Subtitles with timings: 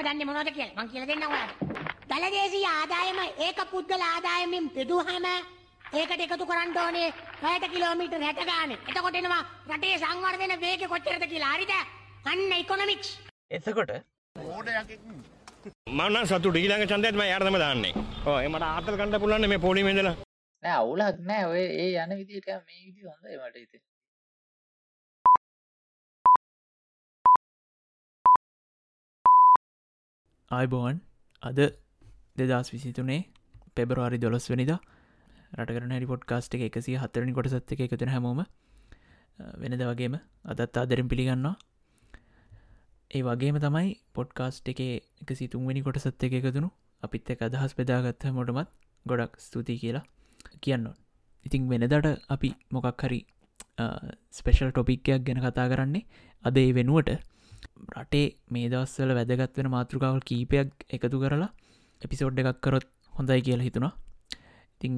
[0.00, 0.70] ඔයාටම දන්න මොනොද කියල?
[0.76, 1.54] මං කියල දෙන්න ඔයාට
[2.10, 5.26] දළදේශී ආදායම ඒක පුද්ගල ආදායමින් පිදුහම
[5.92, 7.08] ඒකට එකතු කරන්න ඕනේ
[7.42, 8.72] පැයට කිලෝමීටර් හැට ගාන.
[8.90, 11.52] එතකොටෙනවා රටේ සංවර්ධන වේග කොච්චරද කියලා.
[11.54, 11.72] හරිද?
[12.24, 13.10] අන්න ඉකොනොමික්ස්
[13.50, 13.92] එතකොට
[15.90, 17.94] මන්න සතු ඩීලඟ චන්දයත්ම යාර්තම දාන්නේ.
[18.26, 20.10] ඕ එමට ආතල් කණඩ පුලන්න මේ පොලිමෙදල
[20.62, 21.44] නෑ අවුලක් නෑ.
[21.52, 23.89] ඔය ඒ යන විදිට මේ විදි හොඳ මට ඉති
[30.50, 30.96] ආයිබෝවන්
[31.42, 31.58] අද
[32.38, 33.18] දෙදස් විසිතුනේ
[33.76, 34.72] පෙබරවාරි දොළොස් වනිද
[35.56, 38.40] රටකරන හැරි පොඩ්කාස්ට් එක එකසි හතරනි කොට සත්ත එක එකතුන හැමෝම
[39.60, 41.54] වෙනද වගේම අදත් ආදරෙන් පිළිගන්නවා.
[43.10, 44.80] ඒ වගේම තමයි පොඩ්කාස්ට් එක
[45.22, 46.70] එකසි තුන්වැනි කොට සත්ත එක එකතුුණු
[47.02, 48.74] අපිත් එක අදහස් බෙදාගත්ත මොටමත්
[49.06, 50.04] ගොඩක් ස්තුතියි කියලා
[50.60, 50.92] කියන්න
[51.46, 53.20] ඉතිං වෙනදට අපි මොකක් හරි
[54.32, 56.08] ස්පෙෂල් ටොපික්කයක් ගැන කතා කරන්නේ
[56.44, 57.20] අද ඒ වෙනුවට
[57.94, 61.50] රටේ මේ දවස්සල වැදගත් වෙන මාතෘකාවල් කීපයක් එකතු කරලා
[62.02, 63.94] එපිසෝඩ් එකක් කරොත් හොඳයි කියලා හිතුණා.
[64.76, 64.94] ඉතිං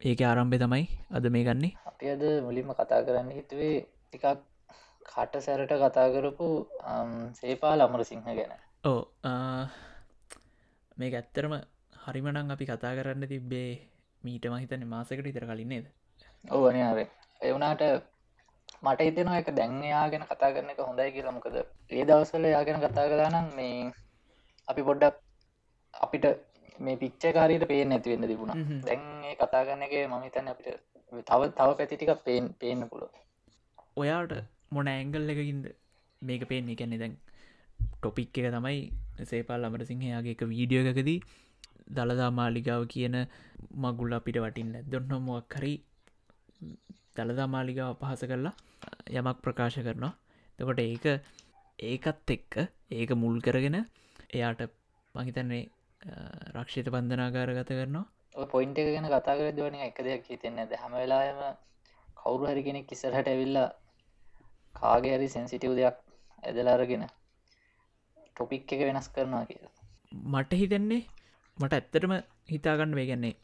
[0.00, 0.84] ඒක ආරම්භය තමයි
[1.16, 1.72] අද මේ ගන්නේ.
[1.90, 4.26] අපි අද මුලින්ම කතා කරන්න හිතුවේ ටිකක්
[5.06, 6.46] කට සැරට කතා කරපු
[7.34, 8.52] සේපාල් අමර සිංහ ගැන
[8.84, 9.00] ඕ
[10.96, 11.54] මේ ඇත්තරම
[12.04, 13.70] හරිමනං අපි කතා කරන්න තිබ්බේ
[14.22, 15.86] මීට මහිතන මාසකට ඉතර කලින්නේද
[16.44, 17.00] ඕවන අර
[17.40, 17.82] එවනාට
[18.82, 21.34] මට හිතෙනවා එක දැන්යා ගැන කතා කරන එක හොඳයි කියලා.
[21.36, 23.74] මොකද ඒ දවසල යා ගැන කතා කලානම් මේ
[24.68, 25.16] අපි පොඩ්ඩක්
[25.94, 26.26] අපිට
[26.78, 28.54] මේ පිච්ච කාරීට පේෙන් නැතිවෙන්න තිබුණ.
[28.86, 30.68] දැන් ඒ කතා කරන එක මහිතන්න අපිට
[31.28, 33.10] තව තව පැතිටික පේෙන් පේන්න පුළො
[33.96, 34.32] ඔයාට
[34.70, 35.66] මොන ඇංගල් එකකින්ද
[36.22, 36.78] මේක පේන්නේ?
[36.80, 37.14] කැනෙ දැන්
[37.94, 38.80] ටොපික් එක තමයි
[39.30, 41.18] සේපාල් අමට සිංහයාගේ එක වීඩියෝ එකකදී
[41.96, 43.16] දළදා මාලිගාව කියන
[43.84, 45.74] මගුල් අපිට වටින්න දොන්න මොක් හරි
[47.16, 48.54] දළදා මාලිගාව පහස කරලා
[49.12, 50.14] යමක් ප්‍රකාශ කරනවා.
[50.58, 51.04] තකොට ඒක
[51.78, 52.54] ඒකත් එක්ක
[52.90, 53.76] ඒක මුල් කරගෙන
[54.30, 54.62] එයාට
[55.14, 55.64] මහිතන්නේ
[56.54, 61.56] රක්ෂිත බන්ධනාගාර ගත කරනවා පොයින්ට ගැන කතා කර දවන එක දෙයක් හිතෙන්න ද හැම වෙලාම
[62.16, 63.68] කවුරු හරි කෙනෙක් කිසරහට ඇවිල්ලා
[64.74, 65.96] කාගේ හරි සැන්සිටිව් දෙයක්
[66.42, 67.04] ඇදලාරගෙන
[68.26, 69.72] ටොපික් එක වෙනස් කරනවා කියලා.
[70.32, 71.02] මට හිතෙන්නේ
[71.56, 72.14] මට ඇත්තටම
[72.50, 73.34] හිතාගන්න වේ ගැන්නේ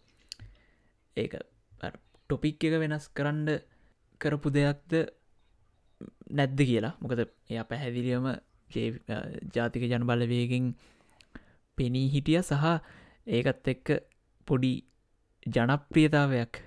[1.17, 1.35] ඒක
[2.31, 3.49] ටොපික් එක වෙනස් කරන්න
[4.21, 4.93] කරපු දෙයක්ද
[6.31, 6.95] නැද්ද කියලා.
[7.01, 8.27] මොකද එය පැහැදිලියම
[9.55, 10.67] ජාතික ජනබලවයකින්
[11.79, 12.65] පෙනී හිටිය සහ
[13.29, 13.89] ඒකත් එක්ක
[14.49, 14.73] පොඩි
[15.47, 16.63] ජනප්‍රියතාවයක්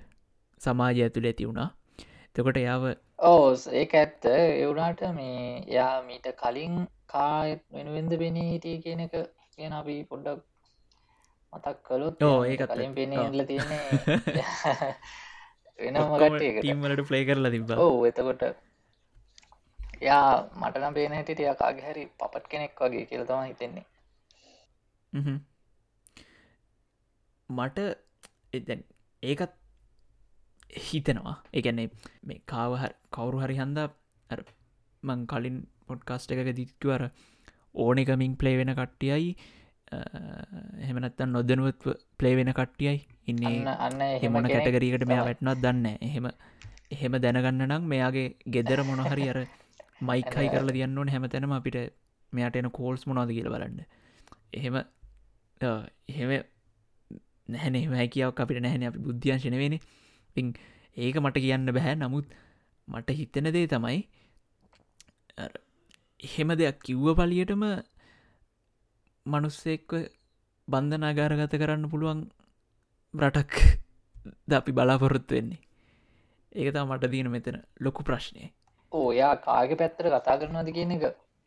[0.61, 1.69] සමාජය ඇතුළ ඇති වුණා.
[2.35, 2.83] තකොට යාව
[3.25, 4.25] ඕස් ඒ ඇත්ත.
[4.55, 6.75] එවුනාට මේ යා මීට කලින්
[7.07, 9.15] කායත් වෙනුවෙන්ද පෙනී හිටිය කියන එක
[9.55, 10.45] කියන අපි පොඩ්ඩක්
[11.53, 13.83] මතක් කළොත් ඕ ඒක කලින් පෙනීල තියන්නේ
[15.79, 17.72] ටීම්වලට ප්ලේ කරලා තිබ
[18.09, 18.44] එතකොට.
[20.01, 20.25] යා
[20.62, 23.85] මටනම් පේන හිටිය කාගේ හැරි පපට් කෙනෙක් වගේ කියලතම හිතෙන්නේ.
[27.50, 27.78] මට
[28.53, 28.81] එදැන්
[29.23, 29.53] ඒකත්
[30.85, 31.35] හිතනවා.
[31.53, 31.88] එකන්නේ
[32.23, 33.79] මේ කාවහ කවුරු හරි හන්ද
[35.03, 35.57] මං කලින්
[35.88, 37.03] පොඩ්කාස්ට එක දිත්තුවර
[37.75, 39.29] ඕනෙකමින් ප්ලේ වෙන කට්ටියයි
[39.91, 42.97] එහෙමනත්තන් නොදනුවත්ව ප්ලේ වෙන කට්ටියයි.
[43.27, 46.27] ඉන්නේ අන්න හෙමන කැටගරීකට මෙයා වැටනත් දන්න එහෙම
[46.95, 49.39] එහෙම දැනගන්න නම් මෙයාගේ ගෙදර මොනහරි අර
[50.01, 51.11] මයිකයි කරලා තියන්න ඕන.
[51.16, 51.77] හැමතැනම අපිට
[52.33, 53.81] මෙයට එන කෝල්ස් මොනාද කියල බලන්න.
[54.53, 54.75] එහෙම
[56.09, 56.31] එහෙම
[57.50, 59.75] නැහැනේ හැකියාවක් අපිට නැහැන අපි බුද්ධ්‍යංශන වෙන
[60.97, 62.27] ඒක මට කියන්න බැහැ නමුත්
[62.88, 64.00] මට හිතන දේ තමයි
[66.19, 67.63] එහෙම දෙයක් කිව්ව පලියටම
[69.25, 70.09] මනුස්සෙක්ව
[70.68, 72.22] බන්ධනාගාරගත කරන්න පුළුවන්
[73.13, 73.53] රටක්
[74.47, 75.62] ද අපි බලාපොරොත්තු වෙන්නේ.
[76.52, 78.52] ඒක තා මට දීන මෙතන ලොකු ප්‍රශ්නය.
[78.91, 81.03] ඕයා කාග පැත්තර කතා කරනවාද කියන එක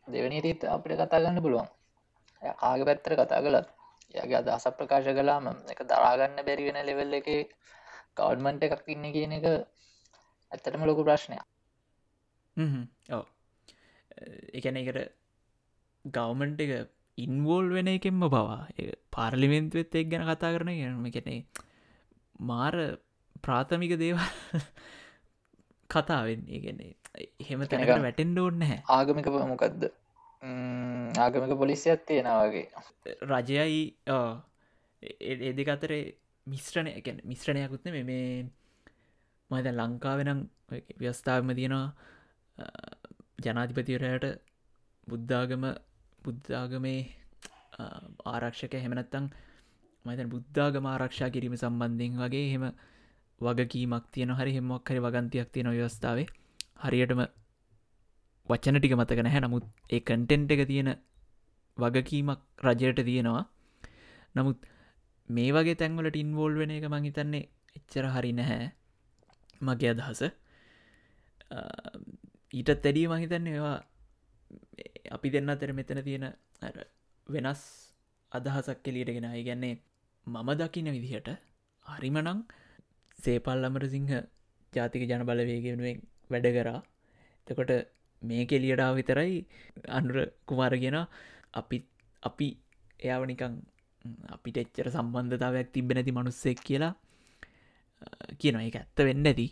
[0.06, 1.69] දෙවනීරීත් අපිට කතා ගන්න පුළුවන්.
[2.60, 3.69] කාග පැත්තර කතා කළත්
[4.15, 7.28] යගේ අදහස ප්‍රකාශ කලාම එක දරාගන්න බැරි වෙන ලෙවල් එක
[8.16, 9.47] කවඩ්මන්ට එකක් ඉන්න කියන එක
[10.53, 11.44] ඇත්තටම ලොකු ප්‍රශ්නයක්.
[13.16, 13.25] ඕ
[14.59, 14.99] එකන එකට
[16.04, 16.72] ගවමන්ට එක
[17.18, 18.59] ඉන්වෝල් වෙන එකෙන්ම පවා.
[19.10, 21.36] පාර්ලිමෙන්තුවත් එක් ගැන කතා කරන ගැනම කෙනෙ
[22.42, 22.74] මාර
[23.44, 24.26] ප්‍රාථමික දේවල්
[25.91, 26.41] කතාවෙන්.
[26.48, 26.94] ඒගැන්නේ
[27.41, 29.82] එහෙම තැනකට වැටෙන්ඩ ඕන්න හැ ආගමික මොකක්ද
[31.18, 32.66] ආගමික පොලිසියක් තියෙනවාගේ
[33.30, 33.82] රජයයි
[35.50, 36.03] එදෙක අතරේ
[36.47, 38.26] මිශ්‍රණය ගැන මිශ්‍රණයකුත්න මේ
[39.50, 40.41] මද ලංකාවෙනම්
[41.00, 42.68] ව්‍යස්ථාවම තියෙනවා
[43.44, 44.26] ජනාධිපතිවරයට
[45.06, 45.65] බුද්ධාගම
[46.24, 47.01] බුද්ධාගමේ
[48.27, 49.27] ආරක්ෂක හෙමනත්තං
[50.04, 52.65] මතන් බුද්ධාගම ආරක්ෂා කිරීම සම්බන්ධයෙන් වගේ එහෙම
[53.41, 56.27] වගකීමක් තියෙන හරි හෙමක් හරි වගන්තියක් තියෙන ව්‍යවස්ථාවේ
[56.84, 57.22] හරියටම
[58.48, 59.41] වච්චන ටික මතක නැහැ.
[59.41, 60.91] නමුත් ඒ කන්ටෙන්ට් එක තියෙන
[61.78, 63.45] වගකීමක් රජයට තියෙනවා.
[64.36, 64.59] නමුත්
[65.28, 68.66] මේ වගේ තැන්වලට ඉන්වෝල් වෙන එක මහිතන්නේ එච්චර හරි නැහැ.
[69.60, 70.22] මගේ අදහස.
[72.53, 73.78] ඊටත් තැඩිය මහිතන්න ඒවා
[75.10, 76.27] අපි දෙන්න අතර මෙතන තියෙන
[77.27, 77.63] වෙනස්
[78.33, 79.75] අදහසක් කෙලියටගෙන අයි ගැන්නේ
[80.27, 81.28] මම දකින විදිහට
[81.87, 82.39] හරිමනං
[83.19, 84.13] සේපල් අමරසිංහ
[84.72, 85.99] ජාතික ජන බලවේගෙනුවෙන්
[86.31, 86.81] වැඩ කරා.
[87.47, 87.72] තකොට
[88.22, 89.34] මේ කෙලියටාව විතරයි
[89.89, 90.16] අනුර
[90.47, 90.99] කුමාර කියෙන
[91.54, 91.77] අපි
[92.22, 92.49] අපි
[93.01, 93.54] එයාව නිකං
[94.28, 96.95] අපිට එච්චර සම්බන්ධතාවයක් තිබ නැති මනුස්සෙක් කියලා
[98.39, 99.49] කියන එක ඇත්ත වෙන්න ඇති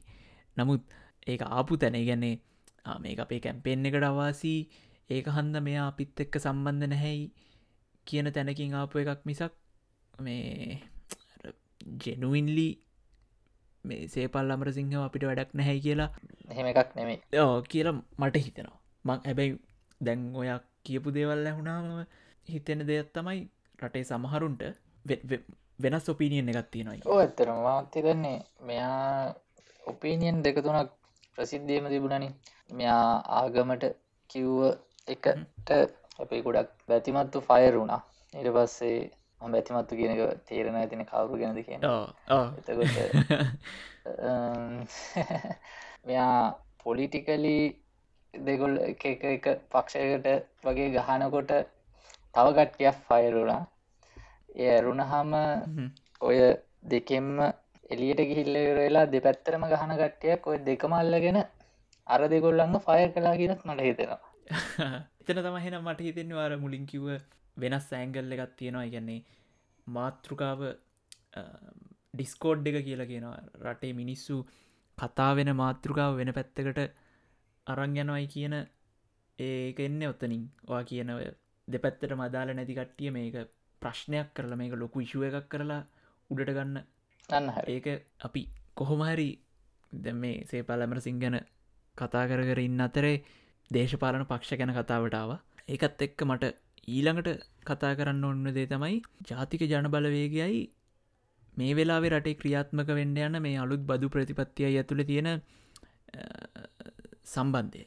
[0.56, 0.82] නමුත්
[1.26, 1.96] ඒක ආපු තැන.
[2.00, 2.36] ගැන්නේ
[2.98, 4.60] මේක අපේ කැම්පෙන් එකට අවාසී
[5.10, 7.24] ඒක හන්ද මෙයා අපිත් එක්ක සම්බන්ධ නැහැයි
[8.06, 9.54] කියන තැනකින් ආපු එකක් මිසක්
[10.26, 10.78] මේ
[12.04, 12.68] ජෙනුවින්ලි
[13.84, 16.10] මේ සේපල් අමර සිංහ අපිට වැඩක් නැහැ කියලා
[16.52, 18.78] එහෙම එකක් නෙමේ ඕ කියලා මට හිතෙනවා.
[19.06, 19.52] මං හැබැයි
[20.00, 21.86] දැන් ඔයක් කියපු දේවල් ඇහුණාම
[22.52, 23.40] හිතෙන දෙයක් තමයි
[23.82, 24.62] රටේ සමහරුන්ට
[25.82, 29.34] වෙනස් ඔපීනියන් එකත් තියෙනයි ඕ ඇත්තරම මත්තිදන්නේ මෙයා
[29.84, 30.90] ඔපීනියන් දෙක තුනක්
[31.34, 32.28] ප්‍රසිද්ධියම තිබුණනි.
[32.78, 33.04] මෙයා
[33.38, 33.84] ආගමට
[34.30, 34.60] කිව්ව
[35.10, 35.70] එකට
[36.18, 38.00] අපේ ගොඩක් බැතිමත්තු ෆයරුණා
[38.34, 38.98] ඉට පස්සේ
[39.40, 41.84] බැතිමත්තු කියනක තේරෙන ඇතින කවරු ගැනද කියන
[42.58, 42.96] එතකොට
[46.06, 46.36] මෙයා
[46.80, 47.56] පොලිටිකලි
[48.34, 50.28] දෙගොල් එක එක පක්ෂයකට
[50.64, 51.52] වගේ ගහනකොට
[52.34, 53.62] තව කට්ටියක් ෆයරුණා
[54.54, 55.34] එය ඇරුණහම
[56.20, 56.38] ඔය
[56.86, 57.36] දෙකෙම්ම
[57.90, 61.38] එලියට ගිහිල්ල වෙලා දෙපැත්තරම ගහන කට්ටියක් ඔය දෙකමල්ලගෙන
[62.06, 67.08] අර දෙගොල්ලන්න ෆය කලා කියනත් මට හිතෙනවා එතන තමහෙන මට හිතෙන්නේ වාර මුලින් කිව්ව
[67.56, 68.86] වෙනස් සෑංගල්ල එකත් තියෙනවා.
[68.94, 69.20] ගැන්නේ
[69.86, 70.60] මාතෘකාව
[72.14, 73.36] ඩිස්කෝඩ් එක කියලා කියනවා.
[73.66, 74.36] රටේ මිනිස්සු
[74.98, 76.80] කතා වෙන මාතෘකාව වෙන පැත්තකට
[77.66, 78.54] අරං යනවයි කියන
[79.38, 81.20] ඒක එන්න ඔත්තනින් වා කියනව
[81.68, 83.36] දෙපැත්තට මදාල නැති කට්ටිය මේක
[83.82, 85.82] ප්‍රශ්නයක් කරලා මේක ලොකු ඉශුව එකක් කරලා
[86.30, 86.76] උඩට ගන්න.
[87.28, 87.86] අන්න ඒක
[88.26, 88.42] අපි
[88.74, 89.30] කොහොමහරි
[89.92, 91.36] දැ මේ සේපල් ඇමර සිංගන
[91.96, 93.16] කතා කර කර ඉන්න අතරේ
[93.70, 95.32] දේශපාලන පක්ෂ ගැන කතාවටාව
[95.68, 96.52] ඒකත් එක්ක මට
[96.88, 98.96] ඊළඟට කතා කරන්න ඔන්න දේ තමයි
[99.28, 100.60] ජාතික ජන බලවේගයයි
[101.56, 105.30] මේ වෙලාවේ රටේ ක්‍රියාත්මක වෙන්න යන මේ අලුත් බදු ප්‍රතිපත්තියයි ඇතුළ තියෙන
[107.26, 107.82] සම්බන්ධය.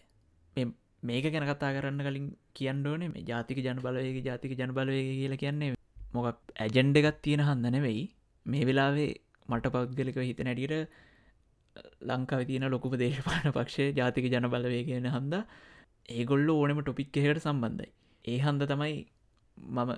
[1.04, 5.40] මේක ගැන කතා කරන්න කලින් කියන්න ඕනේ මේ ජාතික ජන බලවේගේ ජාතික ජන බලවේග කියලා
[5.40, 5.72] කියන්නේ
[6.14, 8.04] මොකක් ඇජෙන්ඩ එකත් තියෙන හන්දන වෙයි
[8.46, 9.10] මේ වෙලාවේ
[9.50, 10.88] මට පෞද්ගලික හිත නැඩියට
[12.04, 15.36] ලංකාව තියන ලොකුම දේශපාන පක්ෂය ජාතික ජන බලවේගෙන හන්ද.
[16.10, 17.92] ඒගොල්ල ඕනම ටොපික්කහට සම්බන්ධයි.
[18.26, 18.96] ඒ හන්ද තමයි
[19.58, 19.92] මම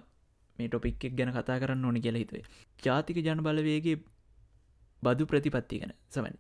[0.60, 2.46] මේ ටොපික් ගැන කතා කරන්න ඕනි කියලා හිතුවේ.
[2.84, 3.98] ජාතික ජන බලවේගේ
[5.04, 5.94] බදු ප්‍රතිපත්ති ගැන.
[6.10, 6.36] සමන්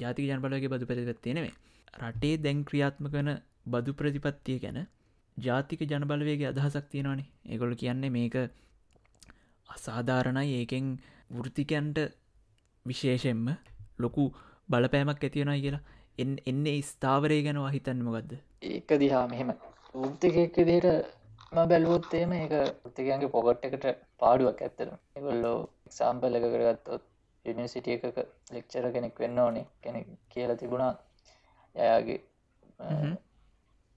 [0.00, 1.54] ජාතික ජන බලගේ බදු ප්‍රතිපත්තිය නෙවේ
[2.00, 3.30] රටේ දැන් ක්‍රියාත්ම කන
[3.66, 4.78] බදු ප්‍රතිපත්තිය ගැන
[5.36, 7.28] ජාතික ජන බලවේගේ අදහසක් තියෙනවානේ.
[7.46, 8.36] ඒගොල කියන්නේ මේක
[9.68, 10.48] අසාධාරණයි.
[10.54, 10.86] ඒකෙන්
[11.30, 11.98] වෘතිකයන්ට
[12.86, 13.46] විශේෂෙන්ම
[13.98, 14.24] ලොකු
[14.68, 15.82] බලපෑමක් ඇතියෙනයි කියලා.
[16.18, 18.32] එන්න ස්ථාවරය ගැනවා හිතන්නමගත්ද
[18.70, 19.52] ඒක දිහා මෙහෙම.
[19.94, 20.88] වෘතිකෙක් දිට
[21.52, 22.52] ම බැලුවොත්තේම ඒක
[22.86, 23.86] ෘතිකයන්ගේ පොගට් එකට
[24.20, 25.56] පාඩුවක් ඇත්තරම එගොල්ලෝ
[25.86, 27.02] එක්සාම්පල් එක කරගත්තොත්
[27.44, 28.18] යනිසිටිය එකක
[28.54, 30.92] ලෙක්චර කෙනෙක් වෙන්න ඕනේ කෙනෙක් කියලා තිබුණා.
[31.74, 32.20] එයාගේ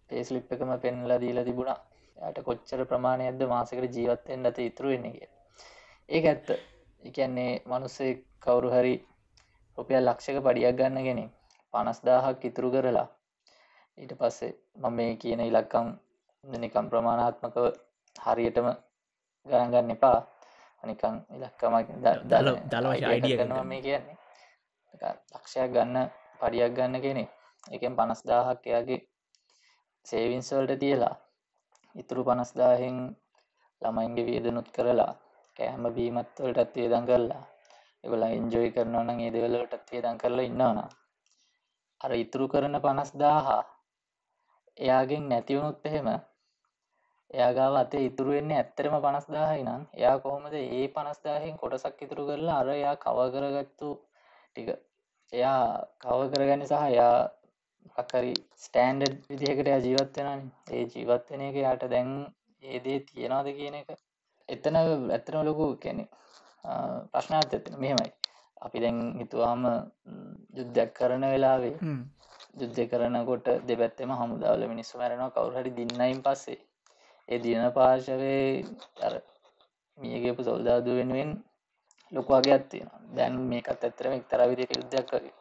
[0.09, 1.79] පේස්ලිප් එකම පෙන්ලා දීලා තිබුණා.
[2.17, 5.27] යට කොච්චර ප්‍රමාණයක්ද මාසකට ජීවත්තෙන් ඇත ඉතුරු වෙන්න කිය
[6.09, 6.47] ඒක ඇත්ත.
[7.03, 8.93] එකන්නේ මනුස්සේ කවුරු හරි
[9.77, 11.25] රුපියල් ලක්ෂක පඩියක් ගන්න කෙනෙ
[11.75, 13.07] පනස්දාහක් ඉතුරු කරලා.
[13.97, 15.87] ඊට පස්සේ මම මේ කියන ඉලක්කම්
[16.43, 17.65] නිකම් ප්‍රමාණාත්මකව
[18.15, 18.67] හරියටම
[19.45, 20.19] ගණගන්න එපා.
[20.83, 21.87] අනිකං ඉලක්කමක්
[22.27, 24.17] දල දල අයිඩිය ගන්නවා මේ කියන්නේ.
[25.33, 25.97] ලක්ෂයක් ගන්න
[26.39, 27.23] පඩියක් ගන්න කෙනෙ
[27.71, 29.01] එකෙන් පනස්දාහක් එයාගේ
[30.05, 31.15] සේවින්ස්වල්ට තියලා
[31.95, 32.97] ඉතුරු පනස්දාහෙන්
[33.81, 35.13] ළමයින්ගේ වියදනුත් කරලා
[35.57, 37.43] කෑම බීමත්වලටත් වේදන් කරලා
[38.03, 40.79] එගොලා එන්ජෝයි කරනවා නම් ඒ දෙවලටත් වේදන් කරලා ඉන්නවන
[42.01, 43.63] අර ඉතුරු කරන පනස්දාහා.
[44.77, 46.07] එයාගෙන් නැතිවුණුත් එහෙම
[47.31, 52.69] එයාගාව අතේ ඉතුරු වෙන්නේ ඇත්තරම පනස්දාහයි නම් එයා කොහොමද ඒ පනස්දාහෙන් කොටසක් ඉතුරු කරලා අර
[52.71, 53.89] එයා කව කරගත්තු
[54.45, 54.69] ටික.
[55.33, 55.61] එයා
[56.01, 57.15] කව කරගන්න සහ එයා
[57.95, 62.11] අකරි ස්ටෑන්ඩඩ් විදිහකට ජීවත්වෙන ඒ ජීවත්වෙන එක යාට දැන්
[62.63, 63.89] ඒදේ තියෙනවාද කියන එක
[64.49, 66.05] එතන ඇත්තන ලොකු කැනෙ
[67.11, 68.11] ප්‍රශ්නාර්ථ ඇතින මෙහෙමයි.
[68.57, 69.63] අපි දැන් හිතුවාම
[70.57, 71.75] යුද්ධයක් කරන වෙලාවේ
[72.59, 75.33] යුද්ධ කරනකොට දෙපැත්තෙම හමුදාවල මිනිස්සු මැරෙනවා.
[75.35, 76.59] කවුරහරි දින්නයින් පස්සේ.
[77.29, 78.65] ඒ දින පාර්ශවයේ
[79.01, 79.13] අර
[79.97, 81.31] මියගේපු සොල්දාදු වෙනුවෙන්
[82.11, 85.33] ලොකුවාගේ ඇත්තියෙන දැන් මේකත් ඇත්තරම එක්තර විදික යුද්ධයක් වගේ.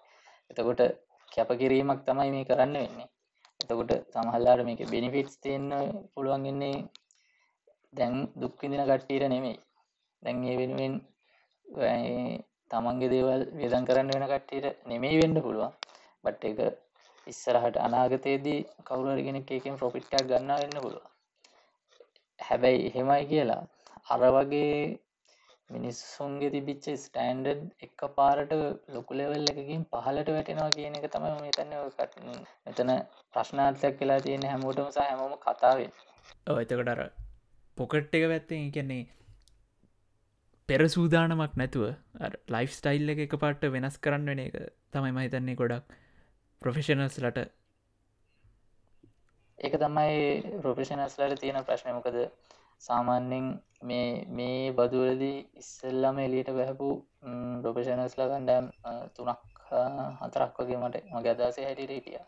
[0.50, 0.80] එතකොට
[1.28, 3.08] කැපකිරීමක් තමයි මේ කරන්න වෙන්නේ.
[3.60, 5.68] එතකොට සමහල්ලාට මේක බෙනිෆිටස් තියන්න
[6.12, 6.76] පුළුවන්ගන්නේ
[7.92, 9.56] දැන් දුක්විදින කට්ටීට නෙමෙයි.
[10.22, 10.94] දැන් ඒ වෙනුවෙන්
[12.70, 15.72] තමන්ගේ දේවල් වියදන් කරන්න වෙන කට්ටීට නෙමෙයි වෙන්න පුළුවන්.
[16.24, 16.82] බට් එක
[17.26, 21.04] ඉස්සරහට අනාගතයේදී කවුරරිගෙන එකෙන් ප්‍රොෆිට්ටක් ගන්න වෙන්න පුළුව
[22.38, 23.62] හැබැයි එහෙමයි කියලා
[24.08, 24.76] අර වගේ
[25.70, 28.54] මිනිස්සුන්ගේ තිබිච්ච ස්ටෑන්ඩඩ් එක පාරට
[28.88, 31.74] ලොකුලෙවල් එකකින් පහලට වැටෙනවා කියන එක තමයි මෙතන්න
[32.66, 32.94] මෙතන
[33.34, 35.92] ප්‍රශ්නාර්ථයක් කියලා තියෙන හැමෝටම සහ හැමෝම කතාවෙන්
[36.46, 37.02] ඔ එතකට අර
[37.76, 39.02] පොකට් එක පැත්තෙන් කියන්නේ
[40.68, 41.84] පෙර සූදානමක් නැතුව
[42.54, 44.54] ලයිෆ් ස්ටයිල් එක එක පාට වෙනස් කරන්න වෙන එක
[44.92, 45.94] තමයි මහිතන්නේ ගොඩක්
[46.62, 47.46] ප්‍රොෆෙෂනල්ස් ලට.
[49.58, 50.14] ඒක තමයි
[50.62, 52.18] ප්‍රොෆෙෂනස්ලට තියෙන ප්‍රශ්නමකද
[52.82, 53.46] සාමාන්‍යෙන්
[53.82, 56.88] මේ මේ බදුවලදී ඉස්සල්ලම එලියට බැහපු
[57.62, 58.70] ප්‍රොපේෂනස්ලා කණ්ඩෑම්
[59.16, 59.38] තුනක්
[60.22, 62.18] හතරක් වගේ මට මගේ අදසේ හැටිට හිටිය.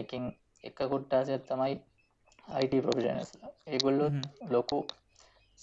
[0.00, 0.24] එකින්
[0.64, 1.76] එක කොට්ටාසයක් තමයි
[2.48, 4.08] අයිට ප්‍රොපේෂනස්ලා ඒගොල්ලො
[4.50, 4.80] ලොකු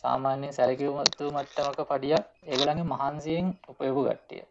[0.04, 4.44] සාමාන්‍ය සැලකිවමත්තු මට්ටමක පඩිය ඒගොළඟ මහන්සියෙන් උපයපු ගට්ටිය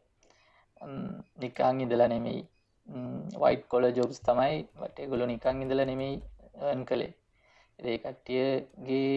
[1.40, 2.42] නිකාං ඉදලා නෙමෙයි.
[3.42, 6.16] වයිට කොල ජොබ්ස් තමයි වට ගොලො නිකං ඉදල නෙමෙයි
[6.84, 7.12] කළේ.
[7.78, 9.14] ඒ කට්ටියගේ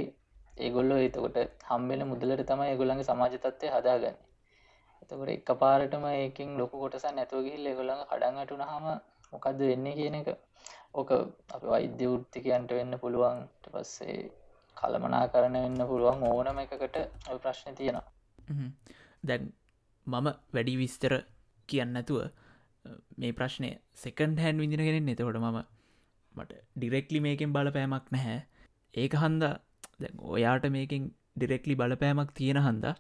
[0.58, 1.38] ඒගොල්ලෝ එතකොට
[1.70, 4.16] හම්බෙන මුදලට තමයි ඒගොල්ලන්ගේ සමාජ තත්වය හදාගන්න.
[5.02, 8.86] එතකොට එක පාරටම ඒකින් ලොකු කොටස නැතුව ගිහිල් ඒගොල්ලඟ කඩන්ගටුන හම
[9.34, 10.30] මොකක්ද වෙන්නේ කියන එක.
[10.94, 11.10] ඕක
[11.56, 14.20] අප වෛද්‍ය ෘත්තිකයන්ට වෙන්න පුළුවන්ට පස්සේ
[14.80, 16.98] කළමනා කරන වෙන්න පුළුවන් ඕනම එකකට
[17.32, 18.06] ඔය ප්‍රශ්න තියෙනවා.
[19.28, 19.44] දැන්
[20.08, 21.14] මම වැඩි විස්තර
[21.70, 22.20] කියන්න නැතුව
[23.22, 23.70] මේ ප්‍රශ්නය
[24.04, 25.60] සෙකන්ඩ හැන් විදිනගෙනෙන් එතකොට මම
[26.36, 28.40] මට ඩිරෙක්ලි මේකෙන් බලපෑමක් නැහැ.
[28.94, 29.54] ඒක හන්දා
[30.36, 31.04] ඔයාට මේකින්
[31.38, 32.96] ඩිරෙක්ලි බලපෑමක් තියෙන හන්දා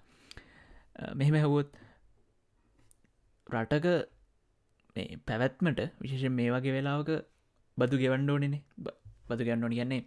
[1.19, 1.69] මෙහෙම හැවොත්
[3.47, 3.87] රටක
[4.95, 7.11] මේ පැවැත්මට විශේෂ මේ වගේ වෙලාවක
[7.77, 8.61] බදු ගෙවන්ඩ ඕනෙනේ.
[9.29, 10.01] බදු ගන්න ඕන කියන්නේ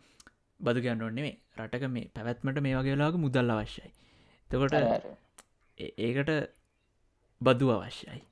[0.61, 3.90] බදු ගන්න ඕන්නේ මේ රටක මේ පැවැත්මට මේ වගේ වෙලාක මුදල් අවශ්‍යයි.
[4.50, 4.75] තකොට
[6.00, 6.31] ඒකට
[7.40, 8.23] බදු අවශ්‍යයි.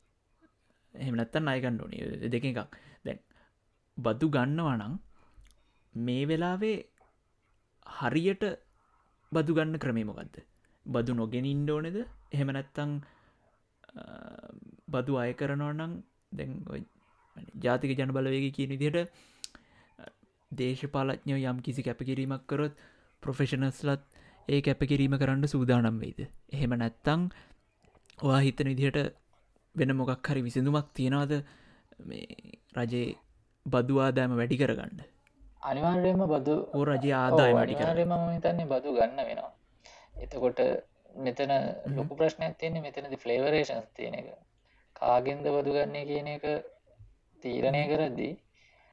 [0.95, 2.29] එහෙමනත්තන් අයගන්න ඕනේ.
[2.29, 2.79] දෙක එකක්.
[3.05, 3.21] දැන්
[3.99, 4.95] බදු ගන්නවනං
[5.95, 6.77] මේ වෙලාවේ
[7.87, 8.45] හරියට
[9.33, 10.37] බදු ගන්න ක්‍රමේමොකක්ද
[10.87, 11.97] බදු නොගෙන ඉන්ඩෝනෙද
[12.33, 12.93] එහෙම නැත්තං
[14.89, 15.97] බදු අය කරනවනං
[16.33, 16.53] දැන්
[17.57, 19.11] ජාතික ජන බලවේග කියන විදියට
[20.53, 22.75] දේශපාලඥ යම් කිසි කැපකිරීමක් කරොත්
[23.23, 24.03] ප්‍රොෆෙෂනස්ලත්
[24.49, 26.21] ඒ කැපකිරීම කරන්න සූදානම් වෙයිද?
[26.53, 27.23] එහෙම නැත්තං
[28.21, 28.99] ඔයා හිතන විදිහට
[29.75, 31.33] වෙන මොකක් හරි විසිඳුමක් තියෙනවාද
[32.79, 33.07] රජයේ
[33.67, 35.01] බදු ආදායම වැඩි කරගන්න?
[35.63, 39.53] අනිවාර්යම බදු ඕ රජය ආදාය අනිවාර්යම හිතන්නේ බදු ගන්න වෙනවා.
[40.23, 40.61] එතකොට
[41.25, 41.53] මෙතන
[41.97, 44.29] ලොකු ප්‍රශ්නයක් තියන්නේ මෙතනද ෆ්ලේවරේෂන්ස් තියෙන එක.
[44.97, 46.45] කාගෙන්ද බදු ගන්නේ කියන එක
[47.43, 48.35] තීරණය කරද්දී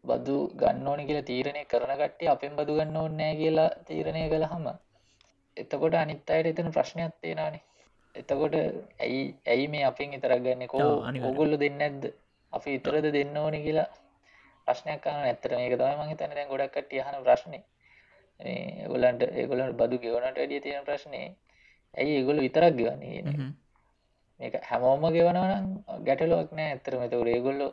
[0.05, 4.67] බදු ගන්න ඕනි කියලා තීරණය කරන කට්ටිය අපෙන් බදු ගන්න ඕන්නෑ කියලා තීරණය කළ හම
[5.57, 7.63] එතකොට අනිත් අයට එතන ප්‍රශ්නයක් තියෙනනේ
[8.15, 8.55] එතකොට
[9.00, 10.67] ඇයි ඇයි මේ අපින් ඉතරක් ගන්න?
[10.67, 12.03] කෝ ඔගොල්ල දෙන්න ඇද්ද
[12.53, 13.89] අපි ඉතරද දෙන්න ඕනි කියලා
[14.67, 17.63] ප්‍රශ්නයක් කන ඇත්තට මේක තමයි මගේ තැන දැන් ගොඩක් කට්ටිය අහන ප්‍රශ්නේ.
[18.39, 21.27] ඒගොල්ලන්ට ඒගොල්ලන්ට බදු ගෙවනට වැඩිය තියෙන ප්‍රශ්නේ.
[21.93, 23.12] ඇයි ඒගොල්ලෝ විතරක් ගෙවන්නේ?
[23.15, 23.55] කියන
[24.39, 25.67] මේක හැමෝම ගෙවනවා නම්
[26.07, 27.01] ගැටලුවක් නෑ ඇත්තටම.
[27.01, 27.71] ඒතකොට ඒගොල්ලෝ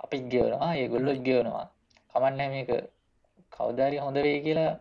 [0.00, 1.66] අපිත් ගෙවනවා ඒගොල්ලොත් ගෙවනවා
[2.14, 2.70] කමන්නේ මේක.
[3.52, 4.72] කවදාරි හොඳ වෙයි කියලා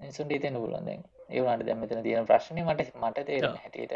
[0.00, 1.02] මිනිසුන්ට හිතෙන්න පුළුවන් දැන්.
[1.30, 3.94] ඒ වුණාට දැන් මෙතන තියෙන ප්‍රශ්නේ මට මට තේරෙන හැටියට.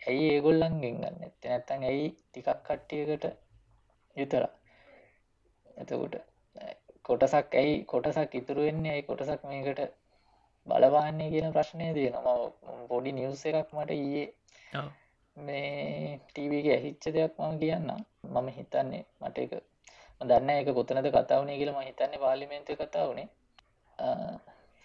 [0.00, 3.26] ඇයි ඒගොල්ලන්ගෙන් ගන්න නැත්තේ නැත්තම් ඇයි ටිකක් කට්ටියකට
[4.16, 4.44] විතර
[5.76, 6.14] එතකොට
[7.02, 8.92] කොටසක් ඇයි කොටසක් ඉතුරු වෙන්නේ?
[8.92, 9.80] ඇයි කොටසක් මේකට
[10.66, 12.36] බලවාන්නේ කියන ප්‍රශ්නය තියෙනවා.
[12.90, 14.28] පොඩි නිවස එකක් මට ඊයේ
[15.36, 17.90] මේ ටීවගේ ඇහිච්ච දෙයක් මම කියන්න
[18.26, 19.52] මම හිතන්නේ මට එක
[20.20, 23.28] දන්න එක කොතනද කතාවනේ කියලම හිතන්නේ පාලිමේන්තු කතා වනේ.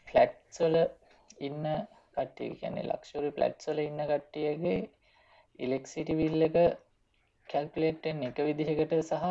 [0.07, 0.75] ෆලට්සොල
[1.39, 1.65] ඉන්න
[2.15, 4.79] කට්ටිය කියන්නේ ලක්ෂරි පලට්සොල ඉන්න කට්ටියගේ
[5.59, 6.57] ඉලෙක්සිටි විල් එක
[7.49, 9.25] කැල්කුලේට්ෙන් එක විදිහකට සහ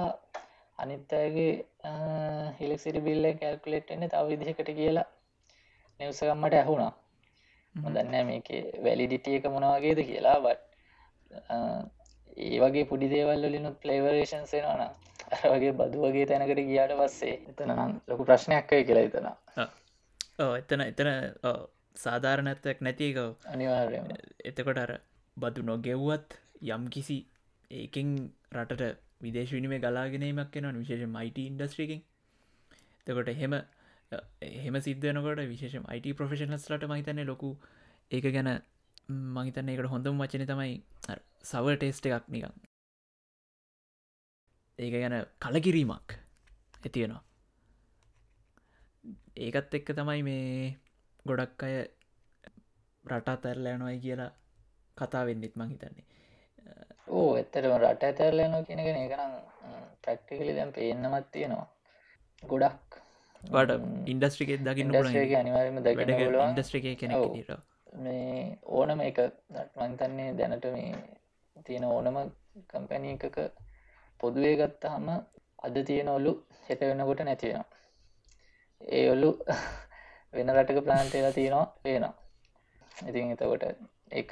[0.79, 1.53] අනිත් අයගේ
[2.59, 5.09] හිලෙක්සිරි බිල්ල කැල්කුලේට්ෙන්නේ තව විදිහකට කියලා
[6.01, 6.93] නිවසකම්මට ඇහුණා.
[7.75, 8.49] මොදන්න මේක
[8.85, 10.66] වැලිඩිටිය එක මොනවගේද කියලා බට්
[12.39, 17.95] ඒ වගේ පුඩි දේවල් ලිනුත් පලේවරේෂන් සෙනවන අර වගේ බදු වගේ තැනකට ගියාට පස්සේ එතනම්
[18.09, 19.29] ලොකු ප්‍රශ්නයක්කය කියලා එතන
[20.55, 21.11] එතන එතන
[21.97, 24.03] සාධාරණත්වයක් නැතිකව අනිවාර්ය
[24.45, 24.93] එතකොට අර
[25.37, 26.39] බදු නොගෙව්වත්
[26.69, 27.19] යම් කිසි
[27.71, 28.13] ඒකෙන්
[28.55, 32.05] රටට විදේශ විනිමේ ගලාගෙනීමක් කෙනව විශේෂ මයිට ඉන්ඩස්ට්‍රිකින්
[33.07, 33.57] තකොට එහෙම
[34.43, 37.51] එහෙම සිද්ධනකොට විශේෂ අයිට ප්‍රෆෙෂනස්ලට මහිතන්නේ ලොකු
[38.11, 38.51] ඒක ගැන
[39.09, 40.75] මහිතන්න එකට හොඳම වචන තමයි
[41.45, 42.57] සව ටේස්ට එකක් නිකං
[44.79, 46.19] ඒක ගැන කලකිරීමක්
[46.79, 47.23] ඇතියෙනවා
[49.39, 50.75] ඒකත් එක්ක තමයි මේ
[51.27, 51.77] ගොඩක් අය
[53.05, 54.31] රටා තැරලෑනොයි කියලා
[54.97, 56.05] කතා වෙන්නෙත් මං හිතන්නේ.
[57.09, 59.35] ඕ එතරම රට ඇතරලයන කියනගෙන එකනම්
[60.03, 61.67] ප්‍රක්ටිකලි දැම් පේන්නමත් තියෙනවා.
[62.43, 63.01] ගොඩක්.
[63.53, 66.51] වට ඉන්ඩස්ට්‍රිකෙත් දකින්න ඉන්ඩස්ට්‍රේක අනිවාරම දකින පුළුවන්.
[66.51, 67.21] ඉන්ඩස්ට්‍රිකය කෙනෙ.
[67.43, 67.61] ට
[67.97, 69.19] මේ ඕනම එක
[69.77, 70.91] මංතන්නේ දැනට මේ
[71.67, 72.19] තියෙන ඕනම
[72.69, 73.39] කම්පැනී එකක
[74.21, 75.09] පොදුවේ ගත්තහම
[75.63, 76.33] අද තියෙන ඔලු
[76.69, 77.65] හෙට වෙනකොට නැතිවෙන
[78.81, 79.31] ඒ ඔල්ලු
[80.35, 82.15] වෙන රටක ප්ලාන්ටේලා තියෙනවා පේනවා
[83.05, 83.65] ඉතින් එතකොට
[84.13, 84.31] එක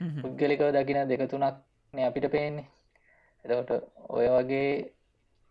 [0.00, 1.56] පුද්ගලිකව දකින දෙක තුනක්
[1.94, 2.68] නේ අපිට පේන්නේ.
[3.44, 3.70] එතකොට
[4.08, 4.70] ඔය වගේ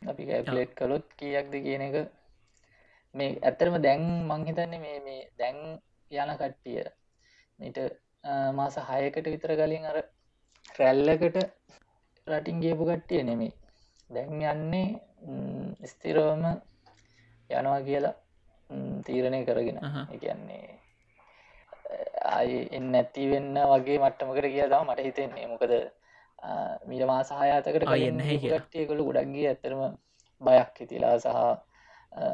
[0.02, 1.96] අපි කැපලේට් කළොත් කියක්ද කියන එක.
[3.16, 5.58] මේ ඇත්තරම දැන් මංහිතන්නේ මේ මේ දැන්
[6.12, 6.84] යන කට්ටිය
[7.62, 7.78] මීට
[8.56, 9.98] මාස හයකට විතර කලින් අර
[10.80, 11.38] රැල්ලකට
[12.28, 13.52] රටින් ගේපු කට්ටිය නෙමේ
[14.10, 14.88] දැන් යන්නේ
[15.28, 16.44] ම්, ස්තිරවම
[17.50, 18.14] යනවා කියලා
[18.70, 19.78] ම්, තීරණය කරගෙන.
[20.16, 20.68] එකන්නේ
[22.32, 25.48] අයි එන්න ඇති වෙන්න වගේ මට්ටමකට කියදාව මට හිතෙන්නේ.
[25.48, 25.74] මොකද
[26.88, 28.60] මීට මාසාහයාතකට ආයි එන්න හැ කියලා.
[28.62, 29.82] කට්ටියකළු ගොඩක්ගේ ඇතරම
[30.42, 31.36] බයක් හිතිලා සහ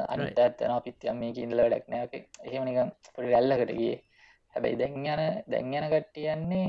[0.08, 2.12] අනිත ඇත්තන පිත්යම් මේ ඉඳල වැඩක් නෑක
[2.44, 3.94] එහෙමනිකම් පොඩි රැල්ලකට ගිය
[4.54, 6.68] හැබැයි දැන් යන දැන් යන කට්ටියන්නේ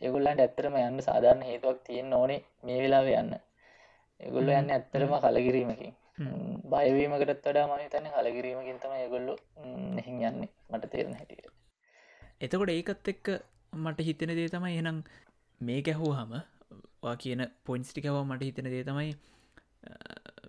[0.00, 3.34] ඒගොල්ලන්ට ඇත්තරම යන්න සාධාරණ හේතුවක් තියෙන් ඕනේ මේ වෙලාව යන්න.
[4.20, 4.52] ඒගොල්ල.
[4.52, 5.94] යන්න ඇත්තරම කලකිරීමකින්.
[6.72, 9.36] බයවීමකටත් වඩා මම තන්න කලකිරීමකින් තම ඒගොල්ලු
[9.96, 11.50] නැහින් යන්නේ මට තේරණ හැටියට.
[12.40, 13.28] එතකොට ඒකත් එක්ක
[13.78, 15.02] මට හිතෙන දේ තමයි එනම්
[15.60, 16.32] මේ ගැහූ හම
[17.02, 19.10] වා කියන පොයින්ස්ටිකව මට හිතෙන දේ තමයි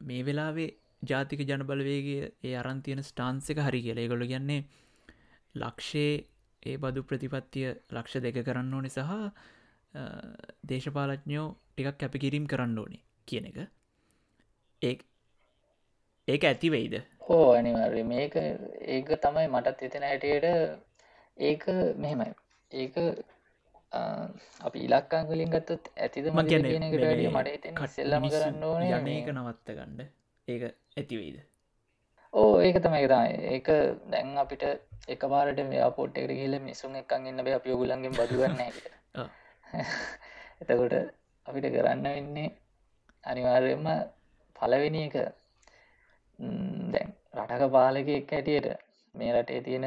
[0.02, 0.70] මේ වෙලාවේ
[1.04, 4.12] ජාතික ජනබලවේගේ ඒ අරන්තියන ස්ටාන්සක හරි කියලා.
[4.12, 4.62] ගොල කියන්නේ
[5.56, 6.14] ලක්ෂයේ
[6.66, 10.04] ඒ බදු ප්‍රතිපත්තිය ලක්ෂ දෙක කරන්න ඕනි සහ අ,
[10.70, 13.58] දේශපාලඥයෝ ටිකක් කැපිකිරීම් කරන්න ඕනේ කියන එක.
[14.82, 14.96] ඒ
[16.28, 16.96] ඒක ඇතිවෙයිද
[17.28, 18.36] හෝ අනිවර්ය මේක
[18.88, 20.48] ඒක තමයි මටත් හිතෙන හැටියට
[21.40, 21.64] ඒක
[21.98, 22.32] මෙහෙමයි.
[22.72, 22.96] ඒක
[24.62, 27.66] අපි ඉලක්කාංගලින් ගත්තත් ඇතිද මං කියන මට
[28.20, 28.92] මිනිස්සු කරන්න ඕනේ.
[28.92, 30.02] යන එක නවත්ත ගණ්ඩ
[30.48, 30.64] ඒක
[30.98, 31.38] ඇතිවෙයිද
[32.34, 33.32] ඕ ඒක තමයි තමයි.
[33.50, 33.68] ඒක
[34.08, 34.64] දැන් අපිට
[35.08, 38.62] එක පාරට මේ පොට් එකට කියල මිසුන් එකන් ඉන්න බෑ අපි ඔගුලන්ගෙන් බදුගන්න.
[40.62, 40.96] එතකොට
[41.48, 42.50] අපිට කරන්න වෙන්නේ
[43.24, 43.88] අනිවාර්යයෙන්ම
[44.56, 45.16] පලවෙනි එක.
[46.94, 48.68] දැන් රටක පාලක එක් හැටියට
[49.16, 49.86] මේ රටේ තියෙන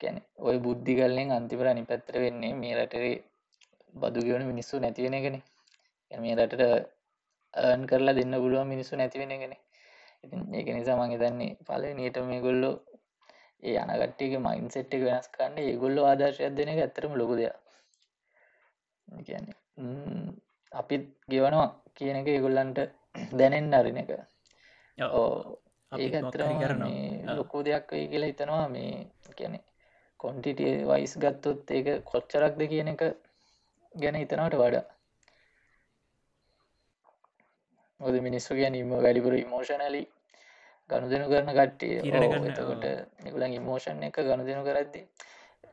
[0.00, 3.12] ගැන ඔය බුද්ධි කල්ලෙන් අන්තිපර අනි පැත්තර වෙන්නේ මේ රටේ
[3.94, 5.36] බදු ගෙවන මිනිස්සු නැතිවෙන ගෙන
[6.10, 6.62] මේ රටට
[7.54, 9.60] අන් කරලා දෙන්න පුළුවන් මිනිස්සු නැතිවෙනගෙන ඉතින්
[10.24, 12.74] ඒක නිසා මං හිතන්නේ පලවෙනියට මේ ගොල්ලෝ
[13.62, 17.54] ඒ අනගට්ටියක මයින් සෙට් එක වෙනස් කන්න ඒගොල්ලෝ ආදර්ශයක් දෙන එක ඇතරම ලොකු දෙයක්.
[19.08, 20.28] ඒ කියන්නේ ම්,
[20.72, 22.78] අපිත් ගෙවනවා කියන එක ඒගොල්ලන්ට
[23.32, 24.10] දැනෙන් අරින එක.
[25.98, 26.88] ඒක ඇතරම කරනවා.
[27.36, 28.64] ලොකු දෙයක් වෙයි කියලා හිතනවා.
[28.68, 28.94] මේ
[29.36, 29.54] කියන
[30.20, 33.02] කොන්ටිටිය වයිස් ගත්තොත් ඒක කොච්චරක්ද කියන එක
[33.94, 34.84] ගැන හිතනවට වඩා
[38.02, 40.02] ඔද මිනිස්සු ගැන ඉම වැඩිපුර ඉමෝෂනලි
[40.90, 41.94] ගණු දෙනු කරන කට්ටිය.
[42.50, 42.84] එතකොට
[43.24, 45.02] නිකුලන් ඉමෝෂන් එක ගණු දෙනු කරද්දි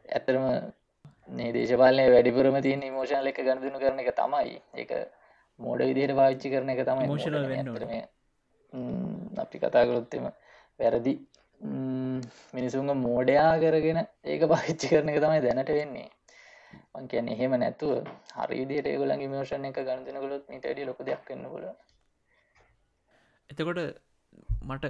[0.09, 0.45] ඇත්තරම
[1.29, 4.55] මේ දේශපාලනය වැඩිපුරම තියෙන ඉමෝෂනල එක ගණු දෙනු කරන එක තමයි.
[4.75, 4.91] ඒක
[5.59, 7.91] මෝඩ විදියට පාවිච්චි කරන එක තමයි Emotional මෝඩ වෙන්න ඇත්තටම.
[8.73, 10.29] ම්, අපි කතා කරොත්තෙම
[10.79, 11.13] වැරදි.
[12.53, 16.09] මිනිසුන්ග මෝඩයා කරගෙන ඒක පාවිච්චි කරන එක තමයි දැනට වෙන්නේ.
[16.93, 17.91] මං කියන්නේ එහෙම නැතුව
[18.37, 21.65] හරිදියට ඒගොලන් මෝෂණ එක ගණ දෙනකොලොත් මිට වැඩි ලොක දෙයක් කන්න කොල
[23.49, 23.79] එතකොට
[24.63, 24.85] මට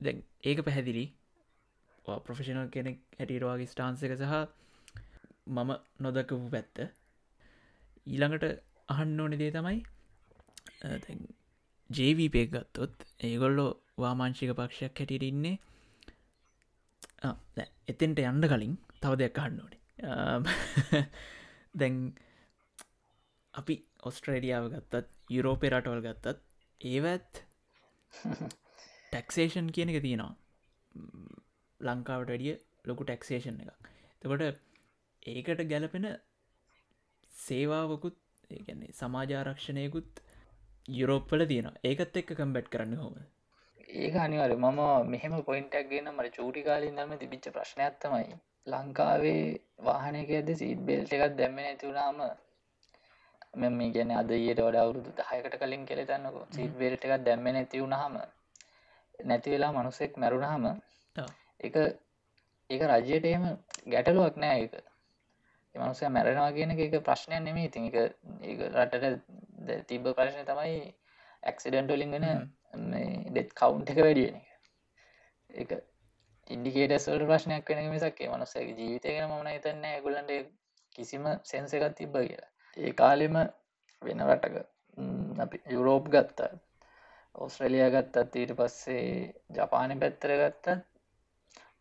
[0.00, 1.04] දැන් ඒක පැහැදිලි.
[2.24, 4.34] ප්‍රොෆෙෂනල් කෙනෙක් හැටිරවාගේ ස්ටාන්සක සහ
[5.48, 6.76] මම නොදකපු පැත්ත.
[8.06, 8.44] ඊළඟට
[8.88, 9.78] අහන්න ඕනෙ දේ තමයි
[11.90, 15.56] ජේවීපෙක් ගත්තොත් ඒගොල්ලෝ වාමාංශික පක්ෂයක් හැටියට ඉන්නේ.
[17.22, 19.80] ආ, දැන් එතෙන්ට යන්න කලින් තව දෙයක් අහන්න ඕනේ.
[21.74, 21.96] දැන්
[23.54, 26.40] අපි ඔස්ට්‍රේඩියාව ගත්තත් යුරෝපය රටවල් ගත්තත්
[26.84, 27.42] ඒවත්
[29.06, 30.32] ටැක්සේෂන් කියන එක තියෙනවා.
[31.80, 33.90] ලංකාවට වැඩිය ලොකු ටැක්සේෂන් එක
[34.22, 34.44] තකොට
[35.26, 36.06] ඒකට ගැලපෙන
[37.34, 38.18] සේවාවකුත්
[38.50, 40.24] ඒගැන්නේ සමාජාරක්ෂණයකුත්
[40.92, 43.14] යුරෝප්පල තියෙන ඒකත් එක්ක කම්බැට් කරන්න හොම
[43.98, 48.36] ඒක අනිවර මම මෙහෙම පොයින්ටක් ගෙන මට චූටි කාලින් දම තිබිච්ච ප්‍රශ්නයක් තමයි.
[48.66, 49.42] ලංකාවේ
[49.80, 52.20] වාහනක ඇද සීත් බෙල්ට එකක් දැම්ම නැතිවුණාම
[53.54, 58.16] මෙ මේ ගැන අද ඊයට වඩ අවුරුදු දහයකට කලින් කෙලෙතන්නක සීත් බෙල්ට එකක් දැම්ම නැතිවුණහම
[59.24, 60.64] නැතිවෙලා මනුස්සෙක් මැරුණහම.
[61.60, 61.76] එක
[62.70, 63.44] ඒක රජයට එහෙම
[63.86, 64.74] ගැටලුවක් නෑ එක
[65.74, 67.96] මනුසය මැරෙනවා කියන එක ප්‍රශ්නයක් නෙමේ ඉතින් එක
[68.42, 70.76] ඒ රටට තිබ්බ ප්‍රශ්නය තමයි
[71.42, 72.26] ඇක්සිඩන්ටලින් වෙන.
[73.28, 74.48] ඩෙත් කවුන්් එක වැඩියෙන එක.
[75.50, 75.70] එක
[76.50, 80.34] ඉන්ඩිකේටස්වල ප්‍රශ්නයක් වෙන මිසක්ේ මනුස්සගේ ජීවිතයගෙන මන හිතන්න ගුලන්ට
[80.92, 83.36] කිසිම සෙන්ස එකත් තිබ්බ කියලා ඒ කාලෙම
[84.02, 84.56] වෙන රටක.
[85.38, 86.52] අපි යුරෝප් ගත්තා.
[87.34, 89.06] ඔස්ට්‍රලිය ගත්තත් ඊට පස්සේ
[89.52, 90.66] ජපානය පැත්තර ගත්තත්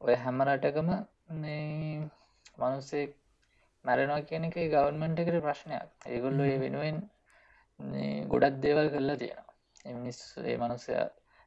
[0.02, 0.90] ඔය හැම රටකම
[2.58, 3.06] මනුස්සේ
[3.86, 5.90] මැරෙනවා කියන එක ගවන්මන්ට කර ප්‍රශ්නයක්.
[6.08, 6.98] ඒගොල්ලු ඒ වෙනුවෙන්
[8.30, 9.54] ගොඩක් දේවල් කරලා තියෙනවා.
[9.86, 10.94] එමිනිස් ඒ මනුස්සය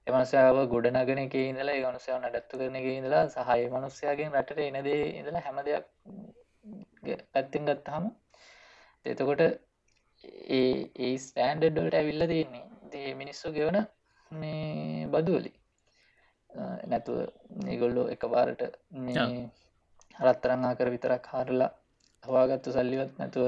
[0.06, 5.58] එමනසාාව ගොඩනගෙන එක ඉඳලා ගනුසයාව නඩත්තු කරන එක ඉඳලා සහය මනුස්සයාගෙන් රටට එනදේ ඉඳලා හැම
[5.66, 5.86] දෙයක්
[7.32, 8.06] පැත්තිෙන් ගත්තහම
[9.06, 9.42] එතකොට
[10.52, 12.64] ඒ ඒ ස්ටෑන්ඩඩ්ඩලට ඇවිල්ල තියන්නේ.
[12.92, 13.78] දේ මිනිස්සු ගෙවන
[14.30, 15.52] මේ බදුවලි.
[16.84, 17.18] නැතුව
[17.64, 18.62] නිගොල්ලෝ එක පාරට
[20.16, 21.70] රත්තරංආ කර විතරක් හාරලා
[22.22, 23.46] හවාගත්තු සල්ලිවත් නැතුව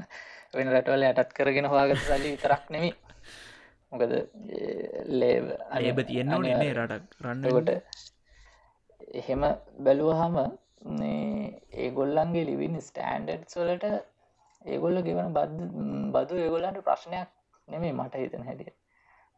[0.54, 2.90] වෙන රටවල යටත් කරගෙන හවාගත් සල්ලි විතරක් නෙමි
[3.92, 4.12] මොකද
[5.12, 7.70] ලේබ අලේබ තියෙන්න්න නේ රටක් රන්නකොට
[9.14, 9.42] එහෙම
[9.80, 10.36] බැලුවහම
[11.78, 13.92] ඒගොල්ලන්ගේ ලිවින් ස්ටෑන්ඩඩ් වලට
[14.64, 15.52] ඒගොල්ල ගෙවන බද
[16.14, 17.28] බදු ඒගොල්ලන්ට ප්‍රශ්නයක්
[17.68, 18.74] නෙමේ මට හිතන හැටිය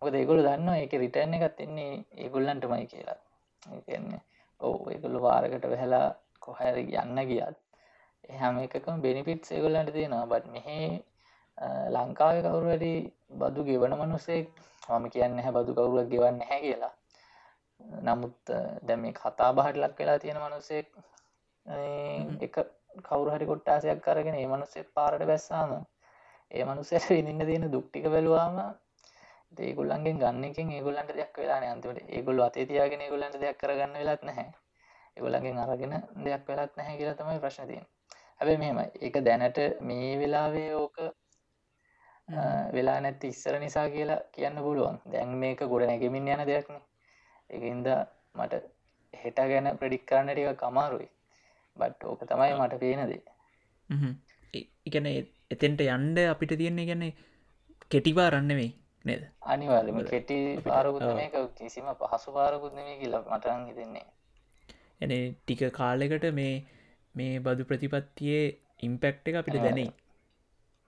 [0.02, 3.18] මොකද ඒගොල දන්න එක රිටර්න එකත් එන්නේ ඒගොල්ලන්ටමයි කියලා.
[3.88, 4.20] ඒන්නේ
[4.60, 6.06] ඔවු ඒගොල්ල වාරකට වැහලා
[6.40, 7.56] කොහැර යන්න ගියත්
[8.28, 10.26] එහම එකකම බෙනිපිට් ඒගොල්ලන්ට තියෙනවා.
[10.26, 10.88] බට මෙහේ
[11.94, 12.92] ලංකාව කවුරු වැඩි
[13.40, 14.46] බදු ගෙවන මනුසෙක්
[14.90, 16.94] මම කියන්න හැ බදු කවුරුවක් ගෙවන්න හැ කියලා.
[18.02, 20.86] නමුත් දැම කතා බහට ලක් වෙලා තියෙන මනුසෙක්
[22.42, 22.56] එක
[23.02, 25.72] කවුරු හරි කොට්ටාසයක් කරගෙන ඒ මනුස්සෙත් පාරට බැස්සාම
[26.50, 28.56] ඒ මනුස්සයට විඳන්න තියෙන දුක්ටික බැලවාම
[29.56, 32.00] ඒගොල්ලන්ගෙන් ගන්න එකින් ඒගොල්ලන්ට දෙයක් වෙලා අන්තිමට.
[32.08, 34.48] ඒගොල්ල අතේ තියාගෙන ඒගොල්ලන්ට දෙයක් කරගන්න වෙලත් නැහැ.
[35.16, 37.86] ඒගොල්ලන්ගෙන් අරගෙන දෙයක් වෙලත් නැහැ කියලා තමයි ප්‍රශ්න තියෙන
[38.40, 40.98] හැබැයි මෙහෙම ඒක දැනට මේ වෙලාවේ ඕක
[42.72, 44.96] වෙලා නැති ඉස්සර නිසා කියලා කියන්න පුළුවන්.
[45.12, 46.80] දැන් මේක ගොඩ නැගෙමින් යන දෙයක්න
[47.50, 47.88] එකන්ද
[48.34, 48.62] මට
[49.14, 51.08] හෙට ගැන ප්‍රඩික් කරන්න ටික කමාරුයි
[51.76, 53.22] බට් ඕක තමයි මට පේනදේ
[54.84, 55.08] ඉගැන
[55.50, 57.12] එතෙන්ට යන්ඩ අපිට තියෙන්නේ ගැන්නේ
[57.90, 58.70] කෙටිවා රන්නවෙයි
[59.04, 59.22] නේද?
[59.46, 64.06] අනිවාලම කෙටි පාරකුත් මේක කිසිම පහසු පාරකුත් නෙමේ කියලා මටරන් හිතෙන්නේ
[65.00, 66.54] එන ටික කාලෙකට මේ
[67.14, 68.44] මේ බදු ප්‍රතිපත්තියේ
[68.82, 69.90] ඉම්පෙක්් එක අපිට දැනෙයි.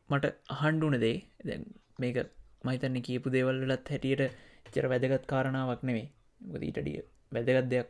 [0.09, 1.16] මට අහන්ඩුන දේ.
[1.44, 1.64] දැන්
[1.98, 2.16] මේක
[2.64, 4.24] මහිතන්නේ කියපු දේවල්ලත් හැටියට
[4.72, 6.09] චර වැදගත් කාරණාවක් නෙවේ
[6.53, 6.98] ගදීටඩිය
[7.33, 7.88] වැදගත් දෙයක්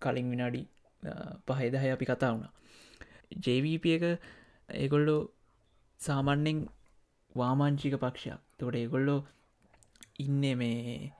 [0.00, 0.62] කලින් විනාඩි
[1.48, 2.52] පහයිදහය අපි කතා වුණා.
[3.36, 4.04] ජවප එක
[4.74, 5.20] ඒගොල්ලෝ
[6.00, 6.58] සාමන්‍යෙන්
[7.36, 8.40] වාමාංචික පක්ෂයක්.
[8.58, 9.20] තොට ඒගොල්ලෝ
[10.18, 11.12] ඉන්න මේ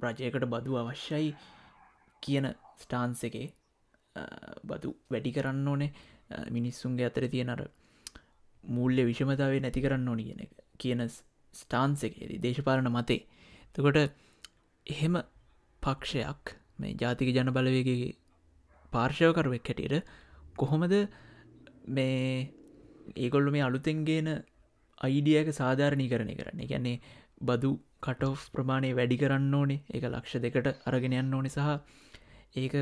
[0.00, 1.34] රජයකට බදු අවශ්‍යයි
[2.22, 2.46] කියන
[2.78, 3.48] ස්ටාන්ස එකේ.
[4.64, 5.92] බදු වැඩි කරන්න ඕනේ.
[6.50, 7.62] මිනිස්සුන්ගේ අතර තියෙනර
[8.64, 10.42] මුල්ල විෂමතාවේ නැති කරන්න ඕනි කියන
[10.78, 11.00] කියන
[11.54, 13.20] ස්ටාන්ස එකේදී දේශපාලන මතේ.
[13.74, 13.98] තකොට
[14.86, 15.14] එහෙම
[15.82, 18.10] පක්ෂයක් මේ ජාතික ජන බලවගේ
[18.94, 20.10] පාර්ශවකරුවෙක් හැටියට
[20.56, 20.94] කොහොමද
[21.88, 22.50] මේ
[23.16, 24.28] ඒගොල්ලු මේ අලුතෙන්ගේන
[25.00, 26.70] අයිඩියක සාධාරණී කරණය කරන්නේ?
[26.72, 27.00] ගැන්නේ
[27.42, 27.70] බදු
[28.02, 31.60] කටෝ් ප්‍රමාණය වැඩි කරන්න ඕනේ ඒක ලක්ෂ දෙකට අරගෙන යන්න ඕනි සහ
[32.56, 32.74] ඒක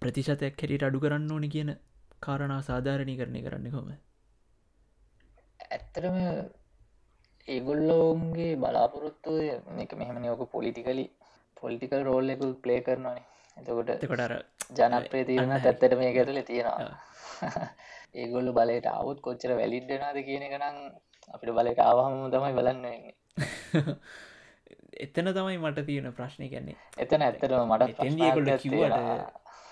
[0.00, 1.72] ප්‍රතිශතයක් හැටියට අඩු කරන්න ඕනි කියන
[2.20, 3.88] කාරණා සාධාරණී කරණය කරන්න කොම
[5.68, 6.18] ඇත්තරම
[7.48, 9.36] ඒගොල්ලෝන්ගේ බලාපොරොත්තුව
[9.84, 11.06] එක මෙහම යෝක පොලිටිකලි
[11.56, 13.26] පොලිටිකල් රෝල් එකු ප්ලේ කරනවානේ.
[13.56, 14.32] එතකොට එකොටර
[14.70, 16.90] ජනප්‍රේ තිරණ ඇත්තට මේ කරල තියෙනවා.
[18.16, 20.78] ඒගොල්ලු බලයට අවුත් කොච්චර වැලිඩ්ඩනාද කියන එක නම්
[21.30, 22.84] අපිට බලට ආවහම තමයි බලන්න
[24.98, 29.00] එතන තමයි මට තියෙන ප්‍රශ්නය කන්නේ එතන ඇත්තටම මට එගොල්ල කිවට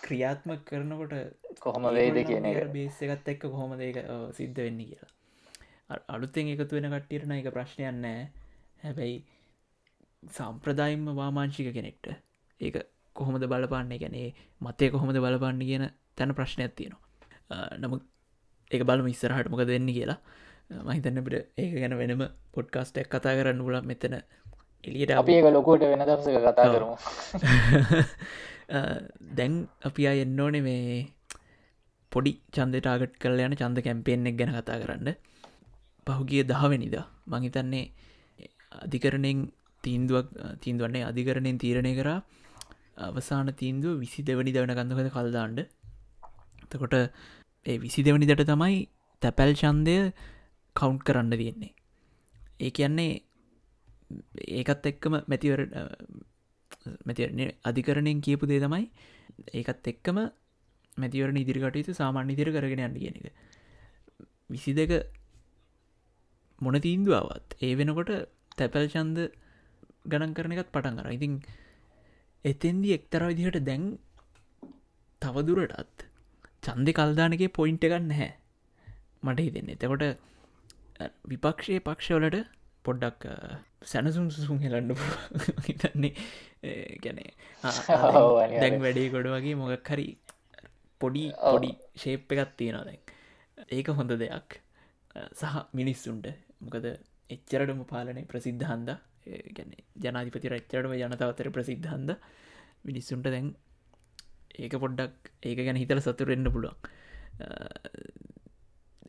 [0.03, 1.15] ක්‍රියාත්ම කරනකොට
[1.61, 4.01] කොහොම වේද කියන බේස එකත් එක්ක කොහොමද ඒක
[4.33, 5.13] සිද්ධ වෙන්න කියලා.
[6.09, 8.27] අලුත්තෙන් එකතු වෙන කට්ටියටන එක ප්‍රශ්නයන්නෑ
[8.83, 9.17] හැබැයි
[10.31, 12.13] සම්ප්‍රදායිම්ම වාමාංශික කෙනෙක්ට
[12.61, 12.77] ඒක
[13.17, 13.99] කොහොමද බලපාන්නේ?
[13.99, 14.29] ගැනේ
[14.61, 15.85] මතය කොහොමද බලපන්න කියන
[16.17, 17.79] තැන ප්‍රශ්නයක් තියෙනවා.
[17.79, 18.03] නමුත්
[18.71, 20.19] ඒක බලම ඉස්සරහට මොක දෙන්න කියලා.
[20.83, 22.23] මහිතන්නට ඒක ගැන වෙනම
[22.53, 24.15] පොඩ්කාස්ටක් කතා කරන්න ල මෙතන
[24.85, 26.97] එලියට අපි ඒක ලොකෝට වෙන දසක කතා කරමු.
[29.37, 30.97] දැන් අපි අය එන්න ඕනේ මේ
[32.13, 35.13] පොඩි චන්දටාගට් කල යන චන්ද කැම්පෙන් එක් ගැන කතා කරන්න.
[36.07, 36.97] පහුගිය දහවෙනිද
[37.27, 37.85] මහිතන්නේ
[38.77, 39.39] අධිකරණයෙන්
[39.85, 40.29] තීන්දුවක්
[40.61, 42.19] තීන්දුවන්නේ අධිකරණයෙන් තීරණය කරා
[42.97, 45.61] අවසාන තීන්දුව විසි දෙවැනි දවන ගඳකද කල්දාන්ඩ
[46.71, 46.95] තකොට
[47.67, 48.89] ඒ විසි දෙවනිදට තමයි
[49.23, 49.97] තැපැල් චන්දය
[50.77, 51.73] කවුන්් කරන්න තියෙන්නේ.
[52.61, 53.23] ඒ කියන්නේ
[54.53, 55.61] ඒකත් එක්කම මැතිවර
[57.05, 58.85] මැතිරන්නේ අධිකරණයෙන් කියපු දේ තමයි
[59.53, 60.19] ඒකත් එක්කම
[60.97, 63.35] මැතිවරණ ඉදිරිකටයුතු සාමාන්‍ය ඉදිර කරගෙන යන්න කියන එක.
[64.49, 64.93] විසි දෙක
[66.59, 68.13] මොන තීන්දුවාවත් ඒ වෙනකොට
[68.57, 69.19] තැපැල් චන්ද
[70.05, 71.33] ගණන් කරන එකත් පටන් කර ඉතින්
[72.45, 73.85] එතෙන්දි එක්තර විදිහට දැන්
[75.23, 76.05] තවදුරටත්
[76.63, 78.33] චන්දය කල්දානගේ පොයින්ට එකක් නැහැ.
[79.23, 79.71] මට හිතෙන්න.
[79.71, 80.05] එතකොට
[81.25, 82.37] විපක්ෂය පක්ෂවලට
[82.85, 83.25] පොඩ්ඩක්
[83.85, 84.93] සැනසුම් සුසුම් හෙලන්න
[85.67, 86.13] හිතන්නේ
[87.01, 87.31] ගැනේ.
[88.55, 90.07] දැන් වැඩේ ගොඩ වගේ මොගක් හරි
[91.01, 93.01] පොඩි පොඩි ශේප් එකත් තියෙනවා දැන්.
[93.71, 94.61] ඒක හොඳ දෙයක්.
[95.33, 96.29] සහ මිනිස්සුන්ට.
[96.61, 96.87] මොකද
[97.31, 98.97] එච්චරටම පාලනය ප්‍රසිද්ධහන්ද
[99.27, 102.11] ගැන ජනාධිපති රච්චරටම ජනතාවතර ප්‍රසිද්ධහන්ද
[102.85, 103.49] මිනිස්සුන්ට දැන්
[104.59, 106.77] ඒක පොඩ්ඩක් ඒක ගැන හිතල සතුරෙන්න්න පුළුවන්.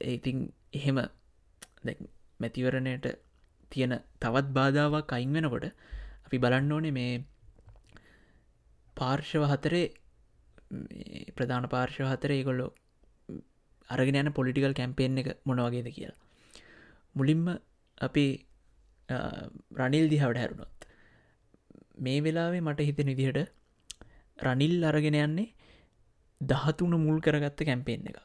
[0.01, 0.39] ඒඉතින්
[0.73, 0.97] එහෙම
[2.39, 3.05] මැතිවරණයට
[3.71, 5.67] තියෙන තවත් බාධාවක් අයින් වෙනකොට
[6.25, 7.13] අපි බලන්න ඕනේ මේ
[8.97, 9.85] පාර්ශව හතරේ
[10.71, 12.67] මේ ප්‍රධාන පාර්ශව හතරේ ඒගොල්ලො
[13.89, 16.17] අරගෙන යන පොලිටිකල් කැම්පේෙන් එක මොනවගේද කියලා.
[17.15, 17.43] මුලින්ම
[17.97, 18.25] අපි
[19.09, 20.75] රනිල් දිහවට හැරුණොත්.
[21.97, 23.51] මේ වෙලාවේ මට හිතෙන විදිහට
[24.39, 25.53] රනිල් අරගෙන යන්නේ
[26.41, 28.17] දහතුන මුල් කරගත්ත කැම්පේෙන් එක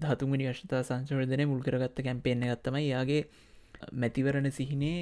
[0.00, 3.22] දහතුමනි වශ්තා සංශවර්ධනය මුල් කරගත්ත කැම්පේෙන් ගත්තම යාගේ
[3.94, 5.00] මැතිවරණ සිහිනේ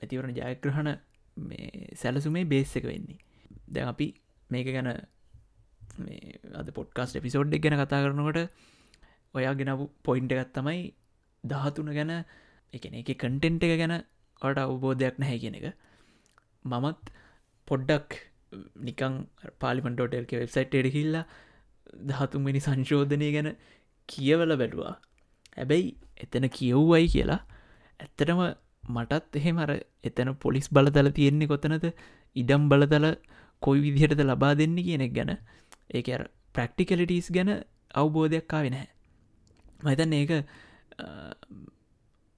[0.00, 0.90] මැතිවරණ ජයග්‍රහණ
[1.94, 3.18] සැලසුමේ බේස් එක වෙන්නේ.
[3.68, 4.08] දැ අපි
[4.50, 4.88] මේක ගැන
[6.54, 8.50] අද පොඩ්කාස්ට එපිසෝඩ් එක් ගැන කතා කරනකොට
[9.34, 10.82] ඔයා ගෙනපු පොයින්ට එකත් තමයි
[11.44, 12.12] දහතුන ගැන
[12.74, 13.94] එකන එක කටෙන්ට් එක ගැන
[14.42, 15.66] කට අවබෝධයක් නැහැ කියෙන එක.
[16.64, 17.12] මමත්
[17.68, 18.10] පොඩ්ඩක්
[18.80, 19.14] නිකං
[19.62, 21.24] පාලිමන්ටෝටල්ක වෙබ්සයිට් එඩ හිල්ලා
[22.10, 23.48] දහතුන්වෙනි සංශෝධනය ගැන
[24.08, 24.94] කියවල බැලුවා.
[25.56, 27.40] හැබැයි එතන කියව්වයි කියලා
[28.00, 28.42] ඇත්තටම
[28.88, 29.72] මටත් එහෙම අර
[30.04, 31.86] එතන පොලිස් බලතල තියෙන්නේ කොතනද?
[32.36, 33.06] ඉඩම් බලතල
[33.62, 35.32] කොයි විදිහටද ලබා දෙන්න කියනෙක් ගැන
[35.90, 36.08] ඒක
[36.54, 37.50] ප්‍රක්ටිකලිටස් ගැන
[37.94, 38.88] අවබෝධයක් කාවෙ නැහැ.
[39.82, 40.32] මහිතන්න ඒක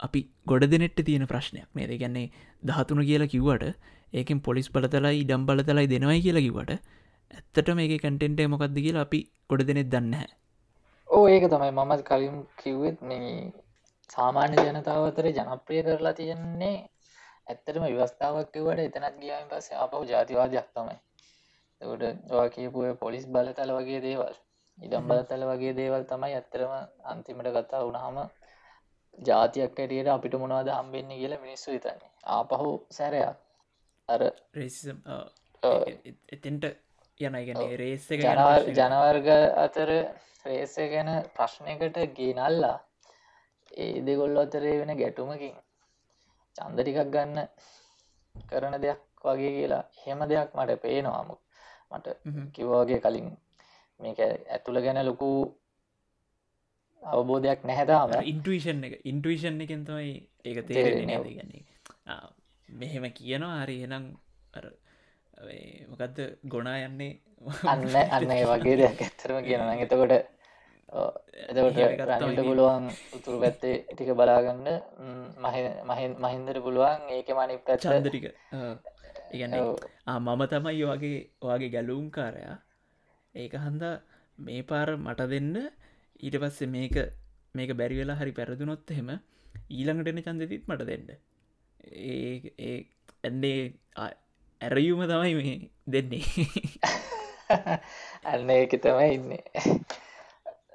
[0.00, 1.68] අපි ගොඩ දෙනෙට්ට තියෙන ප්‍රශ්නයක්.
[1.74, 2.26] නේද ගැන්නේ
[2.62, 3.64] දහතුන කියලා කිව්වට
[4.12, 6.72] ඒකෙන් පොලිස් බලතලයි ඉඩම් බලතලයි දෙනවයි කියලා කිවට
[7.30, 10.14] ඇත්තට මේක කටෙන්ටේ මොකක්ද කියලා අපි ගොඩ දෙනෙත් දන්න
[11.08, 13.34] ඕ ඒක තමයි මමත් කලින් කිව්වෙත් මේ
[14.10, 16.76] සාමාන්‍ය ජනතාව අතර ජනප්‍රිය කරලා තියෙන්නේ
[17.46, 20.96] ඇත්තටම ව්‍යවස්ථාවක් කිවට එතනත් ගියන් පස්සේ අපහු ජාතිවාදයක් තමයි.
[21.80, 24.34] එකට ඔවා කියපුය පොලිස් බලතල වගේ දේවල්
[24.78, 26.72] ඉඩම් බලතල වගේ දේවල් තමයි ඇත්තරම
[27.12, 28.18] අන්තිමට කතා වුණහම
[29.26, 32.10] ජාතියක් ඇටියට අපිට මොනවද හම්බෙන්නේ කියලා මිනිස්සු හිතන්නේ.
[32.24, 33.36] ආපහු සැරයක්.
[34.08, 34.20] අර
[34.54, 34.98] රේසිම්
[36.34, 36.64] එතෙන්ට
[37.20, 39.28] යනයිගැන රේස ජනවර් ජනවර්ග
[39.64, 39.90] අතර
[40.44, 42.76] රේස ගැන ප්‍රශ්නයකට ගේනල්ලා
[43.76, 45.56] ඒ දෙගොල්ල අතරේ වෙන ගැටුමකින්
[46.56, 47.38] චන්ද ටිකක් ගන්න
[48.34, 49.84] කරන දෙයක් වගේ කියලා.
[50.04, 51.40] හෙම දෙයක් මට පේනවාමුක්
[51.90, 52.06] මට
[52.54, 53.28] කිව්වාගේ කලින්
[54.00, 55.28] මේක ඇතුළ ගැන ලොකු
[57.02, 61.62] අවබෝධයක් නැහැතාම ඉන්ටවිෂන් එක ඉන්ටවිෂන් එකෙන් තමයි ඒක තේරෙන ගන්නේ
[62.68, 64.04] මෙහෙම කියනවා හරි එනම්
[65.88, 67.20] මොකක්ද ගොනා යන්නේ?
[67.64, 69.78] අන්න අන්න ඒ වගේ දෙයක් ඇත්තරම කියනවා.
[69.84, 70.12] එතකොට
[71.46, 71.78] එතකොට
[72.20, 74.68] රනිට පුළුවන් උතුරු පැත්තේ ටික බලාගන්න.
[76.18, 78.26] මහින්දර පුළුවන් ඒක මනි චන්ද ටික.
[79.30, 79.54] ඉගන්න
[80.18, 82.56] මම තමයි වගේ වගේ ගැලුම් කාරයා
[83.34, 83.96] ඒක හන්දා
[84.38, 85.54] මේ පාර මට දෙන්න
[86.20, 86.96] ඊට පස්සේ මේක
[87.54, 89.10] මේක බැරි වෙලා හරි පැරදුනොත් එහෙම
[89.70, 91.08] ඊළඟටන චන්දතිත් මට දෙන්න.
[92.06, 92.76] ඒ
[93.24, 93.60] ඇන්නේ
[94.60, 96.24] ඇරයුම තමයි මේ දෙන්නේ.
[98.30, 99.42] අන්න ඒක තමයි ඉන්නේ.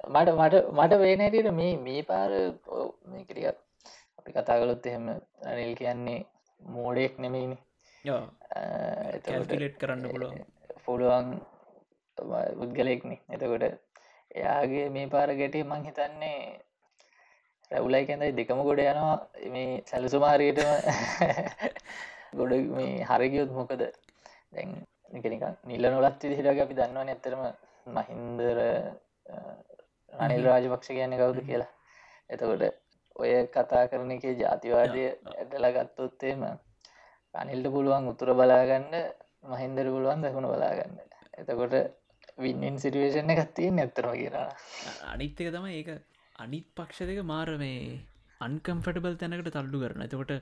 [0.08, 2.32] මට මට මට වේනැටට මේ මේ පාර
[3.06, 5.08] මේකරිය අපි කතා කළොත් එහෙම
[5.44, 6.20] අනිල් කියන්නේ
[6.60, 7.58] මෝඩෙක් නෙමයිනි.
[9.24, 10.46] කැල්ටිලෙට් කරන්න පුළුවන්.
[10.84, 11.28] පුළුවන්
[12.58, 13.83] පුද්ගලෙක්නෙ එතකොට
[14.34, 16.38] එයාගේ මේ පාර ගැටිය මං හිතන්නේ
[17.70, 19.18] රැවුලයි කැඳයි දෙකම ගොඩ යනවා.
[19.48, 20.70] මේ සැලසුමාරයටම
[22.38, 23.82] ගොඩ මේ හරගියොත් මොකද?
[24.52, 24.70] දැන්
[25.12, 27.42] එකනික නිල්ල නොලත් විදිහිටක අපි දන්නවා ඇතරම
[27.86, 28.58] මහින්දර
[30.12, 31.72] රනිල් රාජපක්ෂ කියන්න කවුද කියලා.
[32.30, 32.62] එතකොට
[33.16, 36.46] ඔය කතා කරන එක ජාතිවාදය ඇටල ගත්තොත්තේම
[37.34, 38.94] අනිල්ට පුළුවන් උතුර බලාගන්න
[39.50, 40.96] මහින්දර පුළුවන් දකුණ බලාගන්න.
[41.38, 41.74] එතකොට
[42.38, 44.48] වින්ින් සිටුවේෂන් එකත් තියෙන් ඇත්තරම කියලා.
[45.06, 45.90] අනිත්තක තම ඒක
[46.36, 47.98] අනිත් පක්ෂ දෙක මාර මේ
[48.40, 50.32] අන්කම්ෆටබල් තැනකට තල්ලු කරන එතකොට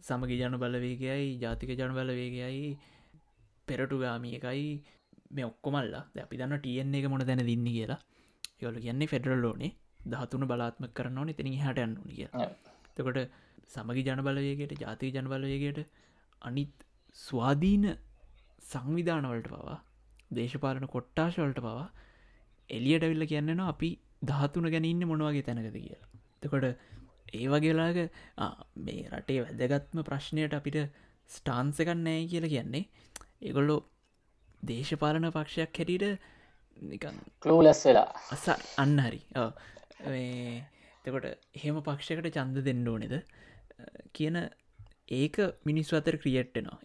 [0.00, 2.66] සමගි ජන බලවේගයයි ජාතික ජන බලවේගයයි
[3.68, 4.66] පෙරටු ගාමිය එකයි
[5.30, 8.00] මේ ඔක්කොමල්ලා අපි දන්න ටියන් එක මොන දැන දින්න කියලා.
[8.60, 9.72] යොල කියන්නේ ෆෙඩරල් ඕනේ
[10.06, 11.32] දහතුන බලාත්ම කරන්න ඕන.
[11.32, 12.28] එතන හට යන්න කිය
[12.96, 13.18] තකොට
[13.68, 15.80] සමගි ජන බලවේගයට ජාතික ජන බලවේගයට
[16.42, 16.84] අනිත්
[17.16, 17.88] ස්වාධීන
[18.64, 19.78] සංවිධානවලට පවා
[20.32, 21.86] දේශපාලන කොට්ටාශවලට පවා
[22.70, 23.90] එලියට විල්ල කියන්නවා අපි
[24.22, 26.08] ධාතුන ගැනඉන්න මොනවගේ තැනකද කියලා.
[26.42, 26.66] තකොට
[27.32, 27.98] ඒ වගේලාග
[28.78, 30.78] මේ රටේ වැදගත්ම ප්‍රශ්නයට අපිට
[31.30, 32.84] ස්ටාන්සකන් නෑ කියලා කියන්නේ
[33.42, 33.80] ඒගොල්ලෝ
[34.62, 36.28] දේශපාලන පක්ෂයක් හැටියට
[36.82, 38.08] නිකන් කලූලස් වෙලා.
[38.30, 38.44] අස
[38.78, 39.20] අන්න හරි.
[41.04, 43.14] තකොට එහෙම පක්ෂකට චන්ද දෙන්න ඕනෙද?
[44.12, 44.36] කියන
[45.12, 46.78] ඒක මිනිස් අතර ක්‍රියට්ටනවා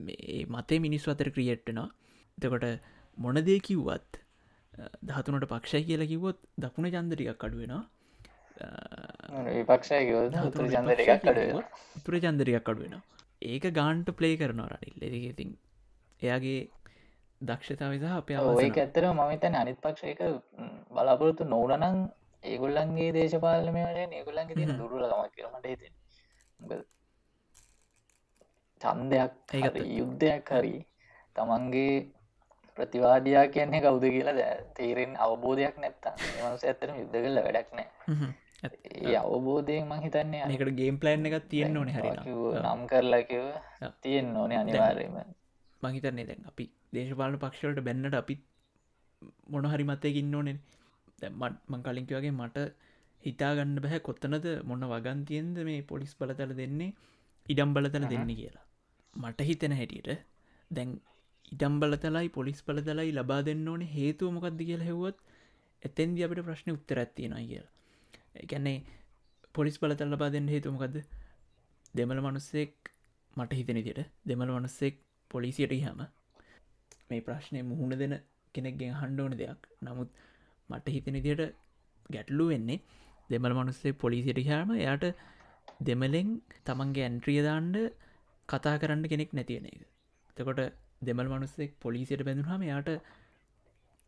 [0.00, 1.88] මේ මතේ මිනිස් අතර ක්‍රියට්ටනවා
[2.38, 2.68] තකොට
[3.18, 4.22] මොනදේ කිව්වත්
[5.02, 7.82] දහතුනට පක්ෂයි කියලා කිව්වොත් දකුණ චන්දටිකක් අඩුවෙනවා
[9.50, 11.58] විපක්ෂය කිවද උතුර චන්ද එකක් අඩුව
[12.04, 12.94] තුර චන්දරයක් අඩුවෙන
[13.42, 15.30] ඒක ගාන්ට ප්ලේ කරනවා රනිල්.
[15.30, 15.50] එතින්
[16.20, 16.60] එයාගේ
[17.40, 20.20] දක්ෂතාව සහ අප ඒක ඇත්තර මතන අනිත් පක්ෂයක
[20.90, 21.98] බලාපොරොත්තු නොවනනං
[22.42, 25.82] ඒගොල්ලන්ගේ දේශපාලනය වලට ඒගොල්ලන්ගේ තියෙන දුරලමක් කියරමට හිත
[28.80, 29.32] චන්දයක්
[29.90, 30.76] යුද්ධයක් හරි
[31.36, 31.94] තමන්ගේ
[32.76, 37.88] ප්‍රතිවාදයා කියන්නේ කවුද කියලා තේරෙන් අවබෝධයක් නැත්තා මස ඇතරම යුද්ධ කල්ල වැඩක් නෑ.
[39.02, 42.10] ඒ අවබෝධයෙන් මං හිතන්නේ ඒකට ගේම් ප්ලෑන් එකක් තියෙන්න්න ඕන හරි
[42.62, 43.46] නම් කරලා කිව
[44.00, 45.18] තියෙන් ඕනේ අනිවාර්යම
[45.82, 48.38] මහිතන්නේ දැන් අපි දේශපාලන පක්ෂවලට බැන්නට අපි
[49.48, 50.58] මොන හරි මතයක ඉන්න ඕනෙන්
[51.20, 52.66] දැමත් මං කලින්ක වගේ මට
[53.22, 56.92] හිතාගන්න බැහැ කොත්තනද මොන්න වගන්තියෙන්ද මේ පොලිස් බලතල දෙන්නේ
[57.46, 58.66] ඉඩම් බලතල දෙන්න කියලා.
[59.16, 60.10] මට හිතෙන හැටියට
[60.70, 60.90] දැන්
[61.52, 65.18] ඉඩම් බලතලයි පොලිස් බලතලයි ලබා දෙන්න ඕනේ හේතුව මොකක්ද කියලා හෙවුවත්
[65.82, 67.70] එතැන්දි අපට ප්‍රශ්න උත්තර ඇත්තියෙනයි කියලා.
[68.36, 68.78] එකන්නේ
[69.54, 70.96] පොලිස් බලතල් ලබා දෙන්න හේතුමකක්ද
[71.94, 72.92] දෙමළ මනුස්සෙක්
[73.36, 74.96] මට හිතන දිට දෙමළ මනුස්සෙක්
[75.30, 76.00] පොලිසියට හම
[77.08, 78.14] මේ ප්‍රශ්නය මුහුණ දෙන
[78.54, 79.60] කෙනෙක්ගෙන් හන්ඩෝන දෙයක්.
[79.82, 80.10] නමුත්
[80.70, 81.42] මට හිතන දිට
[82.10, 82.80] ගැටලු වෙන්නේ
[83.30, 85.04] දෙමළ මනුස්සේ පොලිසියට හාම එයාට
[85.80, 86.30] දෙමලෙන්
[86.66, 87.76] තමන්ගේ ඇන්ට්‍රියදාන්ඩ
[88.48, 89.82] කතා කරන්න කෙනෙක් නැතියෙන එක.
[90.36, 90.60] තකොට
[91.02, 92.90] දෙමල් මනුස්සෙක් පොලිසියට බැඳුහම යාට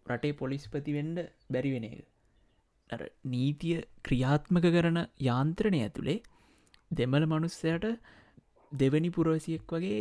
[0.07, 1.19] රටේ පොලිස්පතිවෙන්ඩ
[1.51, 2.05] බැරිවෙන එක.
[3.27, 6.19] නීතිය ක්‍රියාත්මක කරන යාන්ත්‍රණය ඇතුළේ
[6.91, 7.87] දෙමල මනුස්සයට
[8.73, 10.01] දෙවැනි පුරවසියෙක් වගේ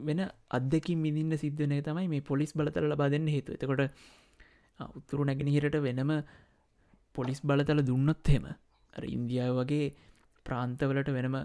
[0.00, 0.20] වෙන
[0.50, 3.82] අදකින් මිදින්න සිද්ධනය තමයි මේ පොලිස් බලතල ලබා දෙන්න හේතු එතකොට
[4.80, 6.12] උත්තුරු නැගෙනහිරට වෙනම
[7.14, 8.46] පොලිස් බලතල දුන්නොත් හෙම
[9.10, 9.86] ඉන්දියාව වගේ
[10.46, 11.36] ප්‍රාන්තවලට වෙනම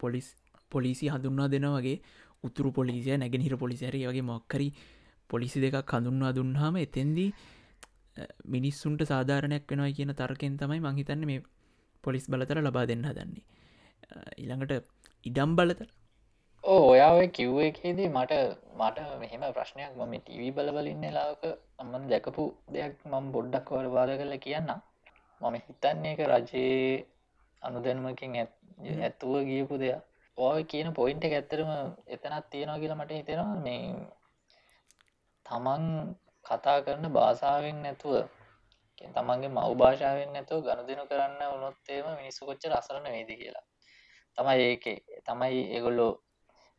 [0.00, 0.28] පොලිස්
[0.70, 1.96] පොලිසි හඳුන්වා දෙන වගේ
[2.46, 4.68] උතුරු පොලිසිය නැගෙනහිර පොලිසිරය වගේ මොක්කරි
[5.30, 7.30] පොලිසි දෙකක් හඳුන්වා දුන්හම එතෙන්දී
[8.46, 11.44] මිනිස්සුන්ට සාධාරණයක් වෙනවා කියන තර්කෙන් තමයි මංහිතන්න මේ
[12.04, 13.44] පොලිස් බලතර ලබා දෙන්න දන්නේ
[14.36, 14.74] ඉළඟට
[15.26, 15.88] ඉඩම් බලතර
[16.64, 18.38] ඕ ඔයාව කිව්ව එකේදී මට
[18.76, 21.42] මට මෙහෙම ප්‍රශ්නයක් මම ටීවී බලබලින්න ලාක
[21.78, 24.72] අම්මන් දැකපු දෙයක් මම බොඩ්ඩක් වල වාද කරල කියන්න
[25.40, 27.04] මම හිතන්නේ එක රජයේ
[27.62, 30.02] අනුදැනුවකින් ඇත්තුව ගියපු දෙයක්.
[30.38, 31.70] ඔය කියන පොයින්ට ඇත්තරම
[32.06, 33.56] එතනත් තියෙනවා කියලා මට හිතෙනවා.
[33.58, 33.84] මේ
[35.46, 35.84] තමන්
[36.46, 38.14] කතා කරන භාෂාවෙන් නැතුව
[39.14, 43.64] තමන්ගේ මව් භාෂාවෙන් නැතුව ගණදනු කරන්න උනොත්තේම මිනිස්සු කොච්ච රසරන වේද කියලා.
[44.38, 44.84] තමයි ඒක
[45.26, 46.12] තමයි ඒගොල්ලෝ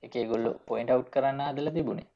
[0.03, 2.07] එක ගොල්ලො පොයින්ට අව් කරන්න අදල තිබුණේ.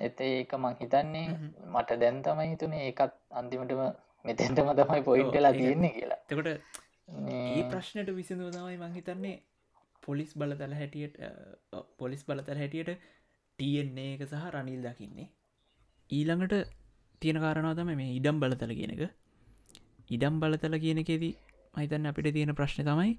[0.00, 1.26] එත ඒක මං හිතන්නේ
[1.66, 3.82] මට දැන් තමයි හිතුනේ ඒකත් අන්තිමටම
[4.24, 6.20] මෙතැන්ටම තමයි පොයින්ටලා තියෙන්නේ කියලා.
[6.26, 6.48] තකොට
[7.34, 9.36] ඒ ප්‍රශ්නයට විසිඳව තමයි මං හිතන්නේ
[10.08, 11.16] පොලිස් බලතල හැටියට
[11.98, 12.90] පොලිස් බලතල හැටියට
[13.58, 15.28] ටන්නේ එක සහ රනිල් දකින්නේ.
[16.10, 16.54] ඊළඟට
[17.22, 19.02] තියෙන කාරණාවතම මේ ඉඩම් බලතල කියන එක.
[20.10, 21.34] ඉඩම් බලතල කියන එකෙදී
[21.74, 23.12] මහිතන්න අපිට තියෙන ප්‍රශ්න තමයි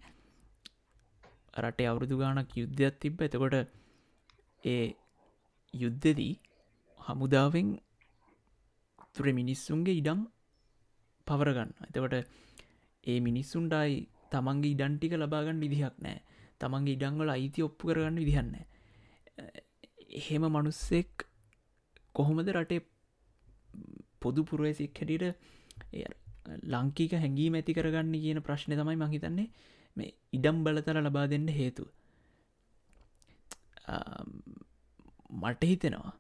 [1.60, 3.21] රටේ අවුරුදු ගානක් යුද්ධයක් තිබ්බ.
[3.21, 3.56] එතකොට
[4.63, 4.86] ඒ
[5.73, 6.34] යුද්ධදී
[7.02, 7.69] හමුදාවෙන්
[9.13, 10.21] තුර මිනිස්සුන්ගේ ඉඩම්
[11.28, 12.15] පවරගන්න එතකොට
[13.04, 13.99] ඒ මිනිස්සුන්ටයි
[14.32, 16.19] තමන්ගේ ඉඩන්ටික ලබාගන්න විදිහක් නෑ
[16.62, 18.54] තමන්ගේ ඉඩංගල අයිති ඔප්පු කරගන්න විදිහන්න
[20.12, 21.26] එහෙම මනුස්සෙක්
[22.13, 22.82] කොහොමද රටේ
[24.19, 26.06] පොදු පුරුවසික් හැටියට
[26.67, 29.48] ලංකීක හැඟීම ඇති කරගන්න කියන ප්‍රශ්නය තමයි මහිතන්නේ
[29.98, 31.86] මේ ඉඩම් බලතර ලබා දෙන්න හේතු
[35.36, 36.13] මට හිතෙනවා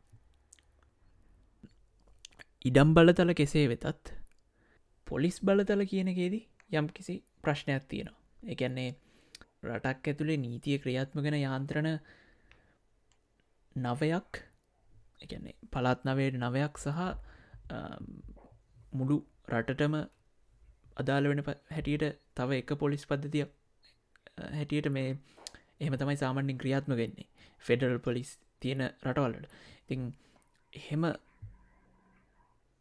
[2.65, 4.13] ඉඩම් බලතල කෙසේ වෙතත්
[5.07, 8.17] පොලිස් බලතල කියනකේදී යම් කිසි ප්‍රශ්නයක් තියෙනවා.
[8.45, 8.89] එකන්නේ
[9.63, 11.89] රටක් ඇතුළේ නීතිය ක්‍රියාත්මගෙන යාන්ත්‍රණ
[13.75, 14.41] නවයක්
[15.21, 16.99] එකන්නේ පළත් නවයට නවයක් සහ
[18.93, 19.17] මුළු
[19.51, 19.95] රටටම
[20.95, 22.05] අදාළ වෙන හැටියට
[22.35, 23.51] තව එක පොලිස් පද්ධතියක්
[24.51, 25.09] හැටියට මේ
[25.79, 27.27] එහම තමයි සාමන්‍යින් ක්‍රියාත්ම වෙන්නේ.
[27.63, 28.29] ෆෙඩරල් පොලිස්
[28.61, 29.45] තියෙන රටවල්ලට
[29.83, 30.01] ඉතිං
[30.73, 31.03] එහෙම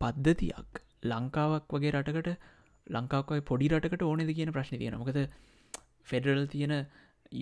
[0.01, 2.31] පද්ධතියක් ලංකාවක් වගේ රටකට
[2.87, 5.19] ලංකාවයි පොඩි රටකට ඕනෙද කියන ප්‍රශ්න තියෙන මොකද
[6.09, 6.75] ෆෙඩරල් තියෙන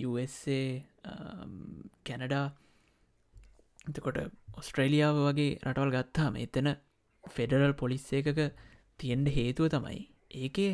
[0.03, 0.59] USA
[2.03, 2.55] කැනඩා um,
[3.87, 4.19] එතකොට
[4.57, 6.69] ඔස්ට්‍රේලියාව වගේ රටවල් ගත්තාම එතන
[7.23, 8.39] ෆෙඩරල් පොලිස් එකක
[8.99, 10.01] තියෙන්ට හේතුව තමයි
[10.37, 10.71] ඒකේ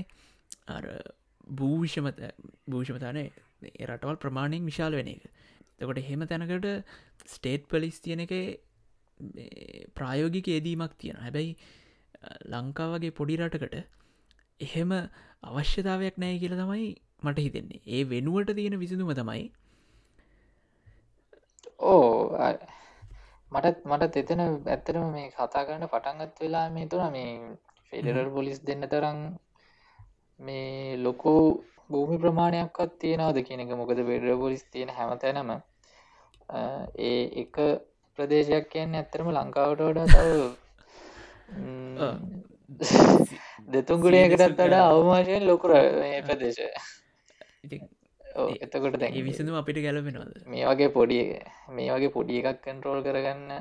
[1.54, 2.20] භූවිෂමත
[2.68, 3.24] භූෂමතානය
[3.84, 5.24] රටවල් ප්‍රමාණයෙන් විශාල වෙන එක.
[5.78, 6.68] තකොට එහෙම තැනකට
[7.28, 8.34] ස්ටේට් පලිස් තියෙන එක
[9.94, 11.56] ප්‍රායෝගික ඒදීමක් තියෙන හැබැයි
[12.48, 13.76] ලංකාවගේ පොඩි රටකට
[14.60, 14.92] එහෙම
[15.44, 16.88] අවශ්‍යතාවයක් නෑ කියල තමයි
[17.24, 17.82] මට හිතෙන්නේ.
[17.88, 19.44] ඒ වෙනුවට තියෙන විසිදුම තමයි
[21.84, 22.38] ඕ
[23.52, 27.32] මටත් මට එතන ඇත්තරම මේ කතා කරන්න පටන්ගත් වෙලා මේ තුන මේ
[27.92, 29.20] ෆෙඩරල් පොලිස් දෙන්න තරම්
[30.40, 31.34] මේ ලොකු
[31.90, 35.52] භූමි ප්‍රමාණයක්වත් තියෙනවාද කියනක මොකද පෙඩර පොලිස් තියෙන හැමතැනම
[37.04, 37.56] ඒ එක
[38.18, 40.42] ප්‍රදේශයක් කියන්න ඇත්තරම ලංකාවට වඩා තව
[43.74, 45.72] දෙතුන්ගුණයකටත් වඩා අවමාශයෙන් ලොකුර
[46.26, 46.68] ප්‍රදේශය
[47.64, 50.32] එතකොට දැ විසිඳම අපිට ගැලපෙනවාද?
[50.46, 51.20] මේ වගේ පොඩි
[51.78, 53.52] මේ වගේ පොඩි එකක් කන්ට්‍රෝල් කරගන්න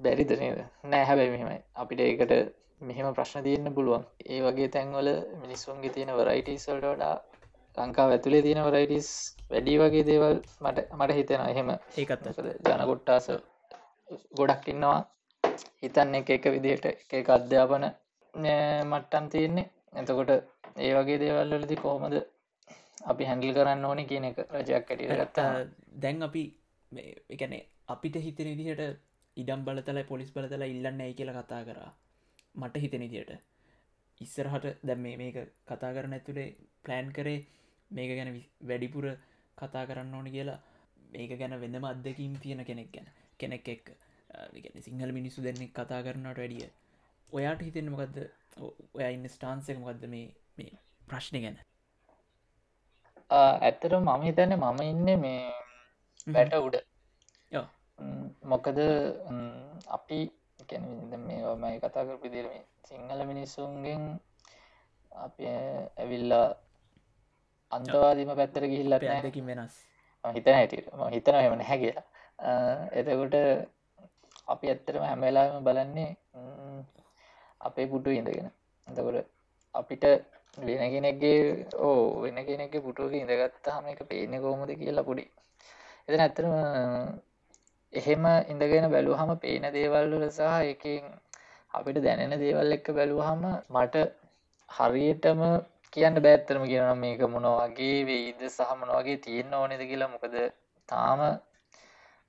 [0.00, 1.60] බැරිදනේද නෑ හැබැයි මෙහෙමයි.
[1.74, 2.32] අපිට ඒකට
[2.80, 4.04] මෙහෙම ප්‍රශ්න තියන්න පුළුවන්.
[4.26, 5.08] ඒ වගේ තැන්වල
[5.42, 7.14] මිනිස්සුන්ගේ තියෙන වරයිටස්වල්ට වඩා
[7.76, 9.10] ලංකාව ඇතුළේ තියෙන වරයිටස්
[9.50, 12.28] වැඩි වගේ දේවල් මට මට හිතෙන එහෙම ඒකත්
[12.68, 13.30] ජනකොට්ටාස
[14.38, 15.00] ගොඩක් ඉන්නවා.
[15.82, 16.86] හිතන්න එක එක විදිහට
[17.20, 17.88] එක අධ්‍යාපන
[18.90, 19.70] මට්ටම් තියෙන්නේ.
[20.00, 20.30] එතකොට
[20.78, 22.14] ඒ වගේ දේවල්වලදි කොහොමද
[23.02, 25.52] අපි හැඩිල් කරන්න ඕන කියන එක රජයක් කැටිට ගත්තා
[26.02, 26.42] දැන් අපි
[27.30, 27.54] එකන
[27.88, 29.00] අපිට හිතන විදිහට
[29.36, 31.90] ඉඩම් බලතල පොලිස් බලතල ඉල්ලන්න ඇයි කියලා කතා කරා.
[32.54, 33.32] මට හිතන දියට
[34.20, 36.48] ඉස්සරහට දැම් මේක කතා කරන ඇතුළේ
[36.84, 37.40] ප්ලෑන් කරේ
[37.90, 38.30] මේක ගැන
[38.62, 39.06] වැඩිපුර
[39.58, 40.60] කතා කරන්න ඕන කියලා.
[41.12, 43.84] මේක ගැන වෙනම අත්දකින් තියෙන කෙනෙක් ගැන කෙනෙක් එක්
[44.80, 46.70] සිංහල මිනිස්සු දෙන්නෙක් කතා කරනට වැඩිය.
[47.28, 48.16] ඔයාට හිතෙන මොකක්ද
[48.94, 50.26] ඔය ඉන්න ස්ටාන්සක මොකක්ද මේ
[50.58, 50.72] මේ
[51.08, 51.56] ප්‍රශ්නය ගැන
[53.32, 55.42] ඇත්තට මම හිතන්න මම ඉන්න මේ
[56.34, 56.76] වැට උඩ.
[58.50, 58.78] මොකද
[59.96, 60.18] අපි
[61.26, 62.52] මේ මයි කතා කරපු දිරම
[62.88, 64.02] සිංහල මිනිස්සුන්ගෙන්
[65.24, 66.48] අපි ඇවිල්ලා
[67.72, 69.74] අන්තවාදීම පැත්තර ගිහිල්ල ඇදකින් වෙනස්.
[70.24, 70.72] හිතන හැට
[71.14, 72.06] හිතන එමන හැ කියලා.
[72.98, 73.34] එතකොට
[74.52, 76.10] අපි ඇත්තරම හැමලාම බලන්නේ
[77.60, 78.48] අපේ පුටු ඉඳගෙන.
[78.86, 79.28] එතකොට
[79.74, 80.04] අපිට
[80.58, 85.24] වෙන කෙනෙක්ගේ ඕ වෙන කෙනෙක් පුටුවක ඉඳගත්තාම එක පේන කෝමද කියලා පුඩි.
[86.06, 86.52] එත ඇත්තරම
[87.92, 90.42] එහෙම ඉඳගෙන බැලූහම පේන දේවල්වල සහ
[90.72, 91.04] එකින්
[91.74, 93.42] අපිට දැනෙන දේවල් එක්ක බැලූහම
[93.74, 93.96] මට
[94.68, 95.40] හරියටම
[95.92, 100.12] කියන්න බෑත්තරම කියන මේක මොනවගේ වෙයිද සහ මොනවගේ තියෙන්න්න ඕනෙද කියලා.
[100.14, 100.36] මොකද
[100.88, 101.20] තාම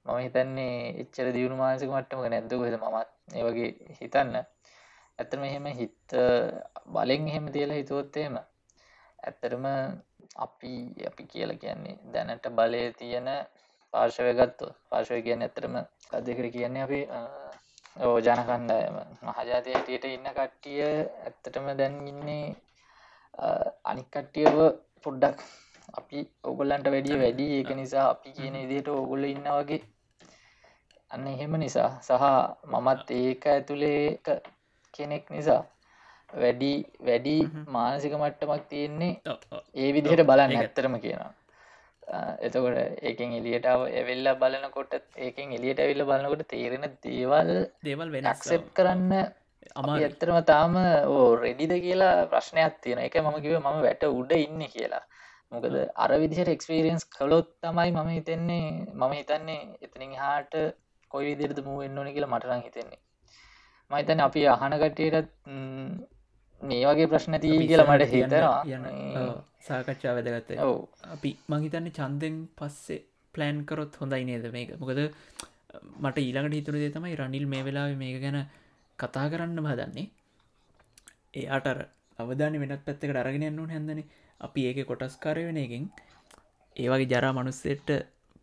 [0.05, 3.09] මම හිතන්නේ එච්චර දියුණු මානසික මට්ටමක නැද්දකොද මමත්?
[3.35, 3.69] ඒ වගේ
[3.99, 4.35] හිතන්න.
[5.19, 6.15] ඇත්තම එහෙම හිත
[6.93, 9.65] බලෙන් එහෙම තියලා හිතුවොත්තේම ඇත්තරම
[10.45, 10.71] අපි
[11.09, 13.29] අපි කියලා කියන්නේ දැනට බලය තියෙන
[13.93, 15.75] පාර්ශවය ගත්තු පාර්ශවය කියන්න ඇතරම
[16.17, 16.99] අදකර කියන්නේ අපි
[18.01, 18.95] ඕ ජනකණ්ඩායම.
[19.25, 20.81] මහජාතය ඇටියට ඉන්න කට්ටිය
[21.25, 22.45] ඇත්තටම දැන් ඉන්නේ
[23.89, 24.55] අනික් කට්ටියව
[25.03, 25.37] පොඩ්ඩක්
[25.93, 27.45] අපි ඔගොල්ලන්ට වැඩිය වැඩි.
[27.57, 29.81] ඒක නිසා අපි කියන ඉදිට ඔගොල්ල ඉන්න වගේ
[31.11, 31.91] අන්න එහෙම නිසා.
[32.01, 32.23] සහ
[32.71, 34.01] මමත් ඒක ඇතුළේ
[34.93, 35.61] කෙනෙක් නිසා.
[36.33, 36.73] වැඩි
[37.07, 37.35] වැඩි
[37.69, 39.13] මානසික මට්ටමක් තියෙන්නේ
[39.75, 41.31] ඒ විදිහට බලන්න ඇත්තරම කියනවා.
[42.45, 47.51] එතකොට ඒකෙන් එලියටාව එවෙල්ල බලනකොට ඒකෙන් එලියට ඇවිල්ල බලනකොට තේරෙන දේවල්
[47.87, 49.13] දේවල් වෙනක්සෙප් කරන්න
[49.75, 50.75] අම ඇත්තරම තාම
[51.09, 55.03] ඕ රෙඩිද කියලා ප්‍රශ්නයක් තියෙන එක මම කිව මම වැට උඩ ඉන්න කියලා.
[55.51, 60.53] මොකද අර විදිහට එක්ස්පිරියන්ස් කළොත් තමයි මම හිතන්නේ මම හිතන්නේ එතනින් හාට
[61.11, 63.01] කොයි විදිරද මුවෙන්න ඕන කියලා මටරං හිතෙන්නේ
[63.93, 65.31] මහිතන අපි අහනකටයටත්
[66.61, 69.33] මේ වගේ ප්‍රශ්න තිී කියලා මට හිතනවා.
[69.61, 70.75] සාකච්ඡා වැදගත්ත ඔව
[71.15, 73.01] අපි මහිතන්න චන්දෙන් පස්සේ
[73.35, 74.69] ප්ලෑන් කරොත් හොඳයි නේද මේක?
[74.81, 74.99] මොකද
[75.99, 78.39] මට ඊළඟට හිතුරදේ තමයි රනිල් මේ වෙලා මේක ගැන
[78.99, 80.07] කතා කරන්න හදන්නේ
[81.33, 81.77] ඒ අටර
[82.19, 84.01] අවධාන වෙනක් පැත්තකට අරගෙනයන්නු හැදන
[84.41, 85.85] අපි ඒක කොටස්කාරය වෙන එකෙන්
[86.75, 87.89] ඒවගේ ජරා මනුස්සෙට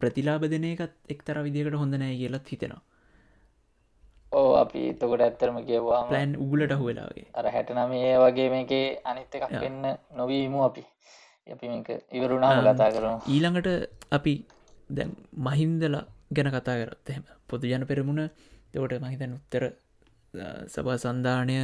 [0.01, 2.83] ප්‍රතිලාබ දෙන එකත් එක්තර විදිකට හොඳ නෑ කියලත් හිතෙනවා
[4.33, 9.55] ඕ අපි එතකොට ඇත්තරම කියවා ප්ලෑන් උගලට හුවෙලාගේ අර හැටනම ඒ වගේ මේකේ අනිත්ත එකක්
[9.65, 9.83] වෙන්න
[10.19, 10.85] නොවීමු අපි.
[11.47, 11.67] අපි
[12.19, 13.69] ඉවරුණාම කතා කරන ඊළඟට
[14.19, 14.35] අපි
[14.91, 15.13] දැන්
[15.47, 16.05] මහින්දලා
[16.37, 17.25] ගැන කතා කරත් එහෙම.
[17.49, 18.23] පොදු ජන පෙරමුණ
[18.73, 19.65] තවට මහිතන් උත්තර
[20.75, 21.57] සභා සන්ධානය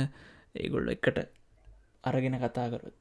[0.54, 1.18] ඒගොල්ල එකට
[2.08, 2.94] අරගෙන කතා කරොත්.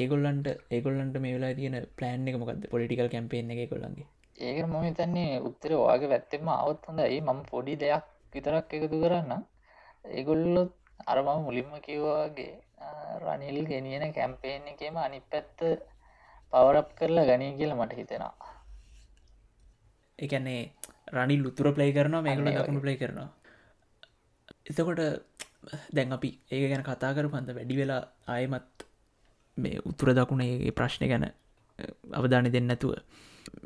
[0.00, 5.40] ඒගොල්ලන්ට ඒගොල්ලන්ට මේ වෙලා තියෙන ප්ලෑන් එක මොකද පොලිටිකල් කැම්පේෙන් එක කොල්ලන්ගේ ඒක මොම තන්නේ
[5.48, 7.20] උත්තර වාගේ වැත්තෙම අවත් හොඳයි.
[7.20, 9.42] මම පොඩි දෙයක් විතරක් එකතු කරන්න
[10.10, 10.72] ඒගොල්ලොත්
[11.06, 12.54] අරම මුලින්ම කිව්වාගේ
[13.22, 15.58] රනිල් ගෙනියන කැම්පේෙන් එකම අනි පැත්ත
[16.52, 18.34] පවරප් කරලා ගනී කියලා මට හිතෙනවා.
[20.18, 20.62] එකන්නේ
[21.14, 23.28] රනිල් උතුර ප්ලේ කරනවා මේකල දකුණු ප්ලේ කරනවා.
[24.66, 25.00] එතකොට
[25.92, 28.86] දැන් අපි ඒක ගැන කතා කර පන්ද වැඩි වෙලා ආයමත්
[29.56, 31.26] මේ උතුර දකුණ ඒ ප්‍රශ්නය ගැන
[32.12, 32.92] අවධානය දෙන්න ඇතුව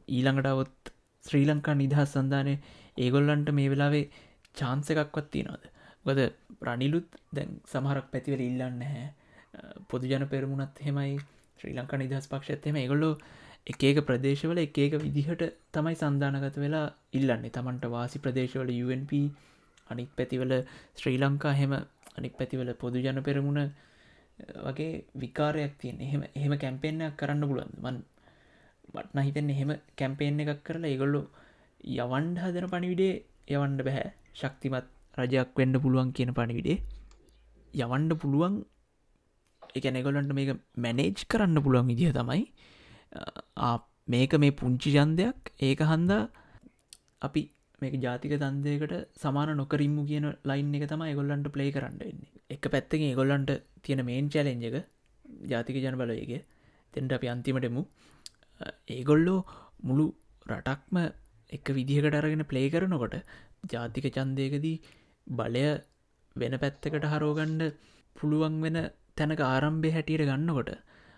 [0.08, 0.92] ඊළඟට අවොත්
[1.24, 2.54] ශ්‍රී ලංකා නිදහස් සන්ධානය
[2.98, 4.06] ඒගොල්ලන්ට මේ වෙලාවේ
[4.54, 5.64] චාන්ස එකක්වත් තියනවාද?
[6.04, 6.20] ගොද
[6.60, 9.04] ප්‍රනිලුත් දැන් සමහරක් පැතිවල ඉල්ලන්න හැ
[9.88, 11.18] පොදු ජන පෙරමුණත් හෙමයි
[11.58, 13.14] ශ්‍රී ලංකා නිදහස් පක්ෂත්තෙම ඒගොල්ලෝ
[13.66, 17.50] එකක ප්‍රදේශවල එකක විදිහට තමයි සන්ධානගත වෙලා ඉල්ලන්නේ.
[17.50, 19.12] තමන්ට වාසි ප්‍රදේශවල UNP
[19.90, 20.52] අනික් පැතිවල
[20.96, 21.72] ශ්‍රී ලංකා හෙම
[22.18, 23.60] අනික් පැතිවල පොදු ජන පෙරමුණ
[24.66, 27.98] වගේ විකාරයක් තියෙන් එහෙම එහෙම කැම්පෙන්න්නයක් කරන්න පුලුවන් මන්
[28.94, 31.20] මටන හිතෙන් එහෙම කැම්පේෙන් එකක් කරලා ඒගොල්ලු
[31.96, 33.14] යවන්ඩ හදන පණිවිඩේ
[33.48, 36.78] යවන්ඩ බැහැ ශක්තිමත් රජයක් වෙන්ඩ පුළුවන් කියන පණිවිඩේ
[37.74, 38.54] යවන්ඩ පුළුවන්.
[39.74, 42.42] එක නැගොලන්ට මේක මැනේජ් කරන්න පුළුවන් විදිහ තමයි.
[44.08, 46.22] මේක මේ පුංචි ජන්දයක් ඒක හන්දා
[47.22, 47.42] අපි
[47.82, 53.14] මේක ජාතික තන්දයකට සමාන නොකරින්මු කියන ලයින් එක තම ගොල්ලන්ට ප්ලේ කරන්න එන්නේ එක පැත්තකින්
[53.14, 53.52] ගොල්ලන්ට
[53.82, 54.76] තියෙන මේන් චලෙන්ජ එක
[55.48, 56.40] ජාතික ජන බලයගේ
[56.94, 57.82] තෙන්ට අපි අන්තිමටමු
[58.88, 59.38] ඒගොල්ලෝ
[59.82, 60.06] මුළු
[60.46, 60.98] රටක්ම
[61.52, 63.16] එක විදිහකට අරගෙන ප්ලේ කරනකොට
[63.64, 64.76] ජාතික චන්දයකදී
[65.26, 65.64] බලය
[66.36, 67.64] වෙන පැත්තකට හරෝගණ්ඩ
[68.16, 68.78] පුළුවන් වෙන
[69.16, 70.70] තැනක ආරම්භය හැටියට ගන්නකොට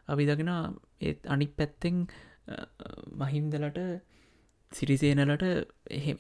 [0.09, 0.53] අපි දගෙන
[1.01, 1.99] ඒත් අනික් පැත්තෙන්
[3.17, 3.79] මහින්දලට
[4.73, 5.45] සිරිසේනලට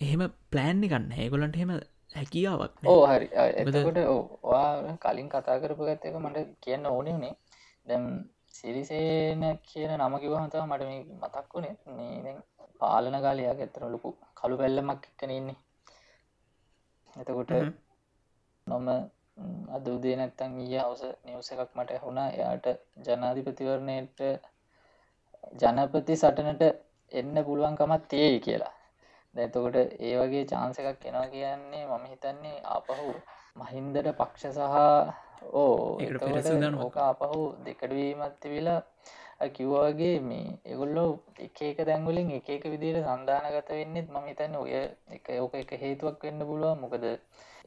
[0.02, 1.72] එහෙම ප්ලෑන්් ගන්න ඒගොලන්ට හෙම
[2.14, 3.26] හැකියාවක් ඕ හරි.
[3.56, 7.34] එතකොට ඕවා කලින් කතා කරපු ගත්තක මට කියන්න ඕනේ වනේ
[7.86, 8.06] දැම්
[8.52, 11.74] සිරිසේන කියන නම කිවහතව මට මේ මතක් වුණේ
[12.20, 12.34] මේ
[12.80, 15.56] පාලන කාලයක් ඇත්තර ලොකු කළු පැල්ලමක් එක්කනන්නේ
[17.16, 17.50] එතකොට
[18.66, 18.84] නොම
[19.74, 22.66] අද උදේ නැත්තං ඊය හවස නිවස එකක් මට හුණා එයාට
[23.04, 24.20] ජනාධිපතිවරණයට
[25.60, 26.62] ජනපති සටනට
[27.12, 28.72] එන්න පුළුවන්කමත් තියෙයි කියලා.
[29.34, 33.12] දැතකොට ඒ වගේ චාන්ස එකක් කෙනවා කියන්නේ මම හිතන්නේ ආපහු
[33.56, 34.76] මහින්දට පක්ෂ සහ
[35.52, 35.98] ඕ
[36.78, 38.80] ඕක අපහු දෙකඩවීමත්ති වෙලා
[39.48, 44.72] කිව්වාගේ මේ එගොල්ලෝ එක එක දැංගුලින් එක එක විදියට සන්ධානගත වෙන්නෙත් ම හිතන්න ඔය
[45.16, 47.04] එක ඕක එක හේතුවක් වෙන්න පුළුව මොකද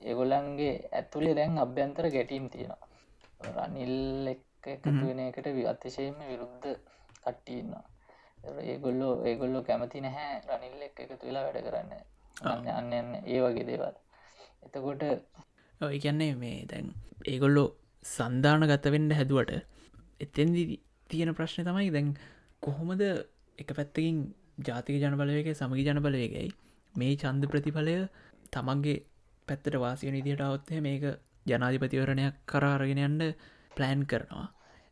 [0.02, 2.88] ඒගොල්ලන්ගේ ඇතුළේ දැන් අභ්‍යන්තර ගැටීම් තියෙනවා.
[3.56, 6.70] රනිල් එක් එකතු වෙන එකට අතිශයෙන්ම විරුද්ධ
[7.24, 7.86] කට්ටින්නවා
[8.64, 11.92] ඒගොල්ලෝ ඒගොල්ලෝ කැමති නැහැ රනිල් එක් එකතු වෙලා වැඩ කරන්න.
[12.42, 13.12] අන්න අන්න.
[13.26, 13.96] ඒ වගේ දේවල්.
[14.66, 15.04] එතකොට
[15.82, 16.88] ඔය කියන්නේ මේ දැන්
[17.26, 17.68] ඒගොල්ලෝ
[18.06, 19.52] සන්ධාන ගතවෙන්න හැදුවට
[20.20, 20.64] එතෙන්දි
[21.10, 22.10] තියෙන ප්‍රශ්න තමයි දැන්
[22.64, 23.02] කොහොමද
[23.58, 24.18] එක පැත්තකින්
[24.60, 26.50] ජාතික ජනබලවගේ සමගි ජනබලවගේයි
[26.96, 27.96] මේ චන්ද ප්‍රතිඵලය
[28.52, 28.98] තමන්ගේ
[29.48, 31.04] පැත්තට වාසිය නිදියට අවත්තය මේක
[31.46, 33.24] ජනාධිපතිවරණයක් කරාරගෙනයන්ට
[33.78, 34.48] ප්ලෑන් කරනවා.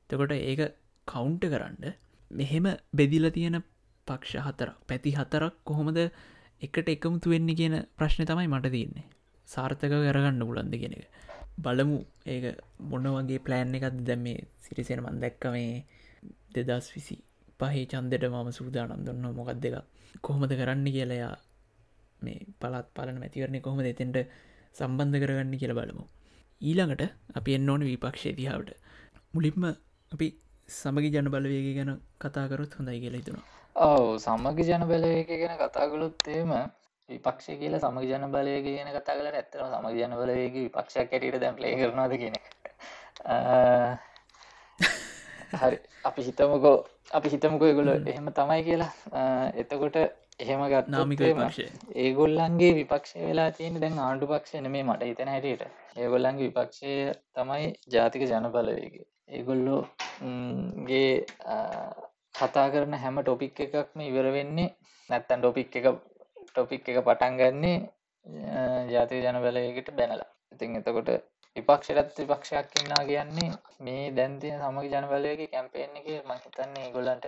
[0.10, 0.62] තකොට ඒක
[1.08, 1.96] කවුන්ට කරන්න
[2.32, 3.58] මෙහෙම බෙදිල තියෙන
[4.08, 6.00] පක්ෂ හතරක් පැති හතරක් කොහොමද
[6.62, 9.08] එකට එකමුතු වෙන්න කියන ප්‍රශ්න තමයි මට තියන්නේ.
[9.48, 11.06] සාර්ථක කරගන්න පුලන්ද කියෙන එක.
[11.58, 12.00] බලමු.
[12.26, 12.46] ඒක
[12.82, 15.86] මොන්න වගේ ප්ලෑන් එකත් දැම් මේ සිරිසෙන මන් දැක්ක මේ
[16.56, 17.18] දෙදස් විසි
[17.60, 19.26] පහේ චන්දට මම සූදානම් දුන්න.
[19.32, 19.76] මොකක් දෙක
[20.22, 21.34] කොහොමද කරන්න කියලයා
[22.22, 24.20] මේ පලත් පාලන මැතිවරණය කොහොම දෙතෙන්ට
[24.76, 26.06] සම්බන්ධ කරගන්න කියල බලමු.
[26.62, 27.04] ඊළඟට
[27.36, 28.72] අපි එන්න ඕන විපක්ෂය දිහාවට.
[29.34, 29.64] මුලින්ම
[30.12, 30.28] අපි
[30.70, 36.52] සමගි ජන බලවේග ගැන කතාකරොත් හොඳයි කියලා හිතුනවා ඔව සමගි ජන බලවේග ගැන කතාගලුත්තේම
[37.10, 41.56] විපක්ෂ කියල සමග ජන බලයක කියන කතා කල ඇත්තන සමග ජන බලවේග විපක්ෂයක් කැටට දැම්
[41.64, 42.36] ලේ කරනද කියන
[45.62, 45.78] හරි.
[46.10, 46.76] අපි හිතමකෝ
[47.18, 48.92] අපි හිතමකෝ ගොල එහෙම තමයි කියලා.
[49.62, 49.98] එතකොට
[50.44, 51.66] එහෙම ගත් නාමික විපක්ෂය.
[52.04, 55.64] ඒගොල්ලන්ගේ විපක්ෂය වෙලා තියෙන දැන් ආණ්ඩු පක්ෂණ මේ මට හිතන හැටියට.
[56.02, 56.94] ඒගොල්ලන්ගේ විපක්ෂය
[57.36, 59.82] තමයි ජාතික ජන බලවේගේ ඒගොල්ලෝ
[60.88, 61.12] ගේ
[62.40, 64.74] කතා කරන හැම ටොපික් එකක්ම ඉවර වෙන්නේ
[65.10, 65.88] නැත්තන් ටොපික් එක
[66.56, 67.78] ටොපික් එක පටන් ගන්නේ
[68.90, 70.30] ජාතික ජන බලයකට බැනලා.
[70.54, 71.10] ඉතින් එතකොට
[71.56, 73.50] විපක්ෂරත් විපක්ෂයක් ඉන්නා කියන්නේ
[73.82, 77.26] මේ දැන්තිය සමග ජනබලයගේ කැම්පේෙන් එක මහිතන්නේ ගොල්ලන්ට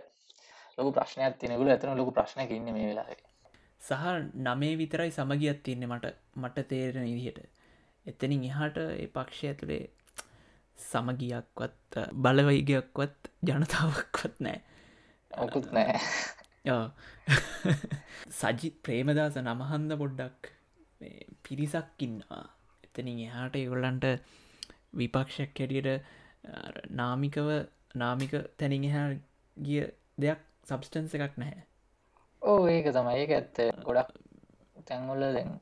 [0.78, 3.18] ලොකු ප්‍රශ්නයක් තිනෙකුල ඇතන ලොකු ප්‍රශ්න ඉන්න මේ වෙලාේ
[3.82, 4.06] සහ
[4.46, 7.44] නමේ විතරයි සමගියත් තින්නේ මට මට තේරෙන ඉදිහට
[8.06, 9.84] එතනින් එහාට ඒ පක්ෂය ඇතුළේ
[10.80, 14.60] සමගියක්වත් බලවයිගයක්වත් ජනතාවක්වත් නෑ
[15.32, 16.00] ඔකුත් නෑ
[18.40, 20.52] සජිත් ප්‍රේමදාස නමහන්ද පොඩ්ඩක්
[21.44, 22.46] පිරිසක් ඉන්නවා.
[22.86, 24.06] එතනින් එහාට ඒගොල්ලන්ට
[24.94, 25.90] විපක්ෂයක් හැටියට
[26.92, 27.50] නාමිකව
[27.96, 29.08] නාමික තැනින් එහා
[29.58, 29.84] ගිය
[30.18, 31.64] දෙයක් සබස්ටන්ස එකක් නැහැ.
[32.42, 33.16] ඕ ඒක තමයි.
[33.16, 33.58] ඒක ඇත්ත.
[33.84, 34.12] ගොඩක්
[34.86, 35.54] තැන්ගොල්ල දැන්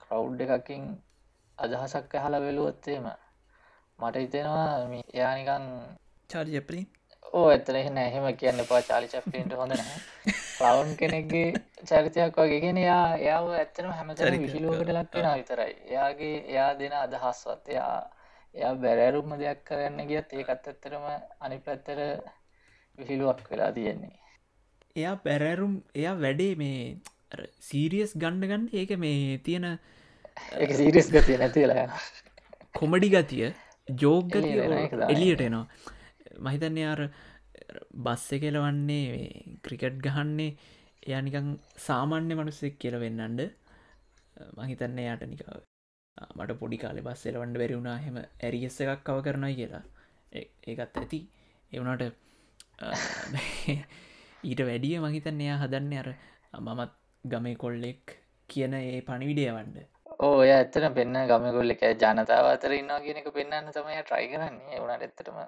[0.00, 0.84] කවුඩ් එකකින්
[1.58, 3.06] අදහසක් ඇහල වෙලුවත්තේම
[3.98, 4.70] මට හිතෙනවා
[5.12, 5.66] එයානිකං
[6.30, 6.80] චාර්ජපලි
[7.34, 10.00] ඕ ඇතන නැහෙම කියන්න පා චාලි චප්පීන්ට හොඳ නැහැ.
[10.64, 11.46] ලවුන් කෙනෙක්ගේ
[11.82, 12.60] චරිතයක් වගේ.
[12.64, 15.72] ගෙන යා එයාව ඇත්තනම හැමතර විහිලුවකට ලක්වෙන විතරයි.
[15.90, 17.96] එයාගේ එයා දෙන අදහස්වත් එයා
[18.54, 21.08] එයා බැරෑරුම්ම දෙයක් කරන්න ගියත් ඒකත් ඇත්තරම
[21.40, 22.02] අනි පැත්තර
[22.98, 24.14] විහිලුවක් වෙලා තියෙන්නේ.
[24.96, 26.78] එයා බැරෑරුම් එයා වැඩේ මේ
[27.70, 29.68] සීරියස් ගණ්ඩ ගන්න ඒක මේ තියෙන
[30.78, 31.88] සීරිස් ගතිය නැතිලා
[32.78, 33.50] කොමඩි ගතිය
[33.88, 34.40] ජෝග.
[35.10, 35.66] එලියට එනවා
[36.38, 37.08] මහිතන්නේ අර
[37.94, 39.30] බස්ස කෙලවන්නේ
[39.62, 40.56] ක්‍රිකට් ගහන්නේ
[41.06, 43.40] එයා නිකං සාමාන්‍ය මනුස්සෙක් කියල වෙන්නන්ඩ.
[44.56, 45.42] මහිතන්න යාට නික
[46.36, 49.82] මට පොඩි කාලෙ බස්සෙලවන්ඩ බැරිවුණා හෙම ඇරිගෙස්ස එකක් කව කරනයි කියලා.
[50.32, 51.20] ඒ- ඒකත් ඇති.
[51.72, 52.02] එවුණට
[54.44, 56.14] ඊට වැඩිය මහිතන්න එයා හදන්න අර
[56.60, 56.92] මමත්
[57.24, 58.18] ගමේ කොල්ලෙක්
[58.48, 59.93] කියන ඒ පණිවිඩය වන්ඩ
[60.24, 61.82] ඕ ඔය ඇත්තට පෙන්න්න ගමකොල්ල එක.
[62.02, 64.80] ජනතාව අතර ඉන්නවා කියන එක පෙන්න්න තමයි ට්‍රයි කරන්නේ.
[64.82, 65.38] වුණට එත්තටම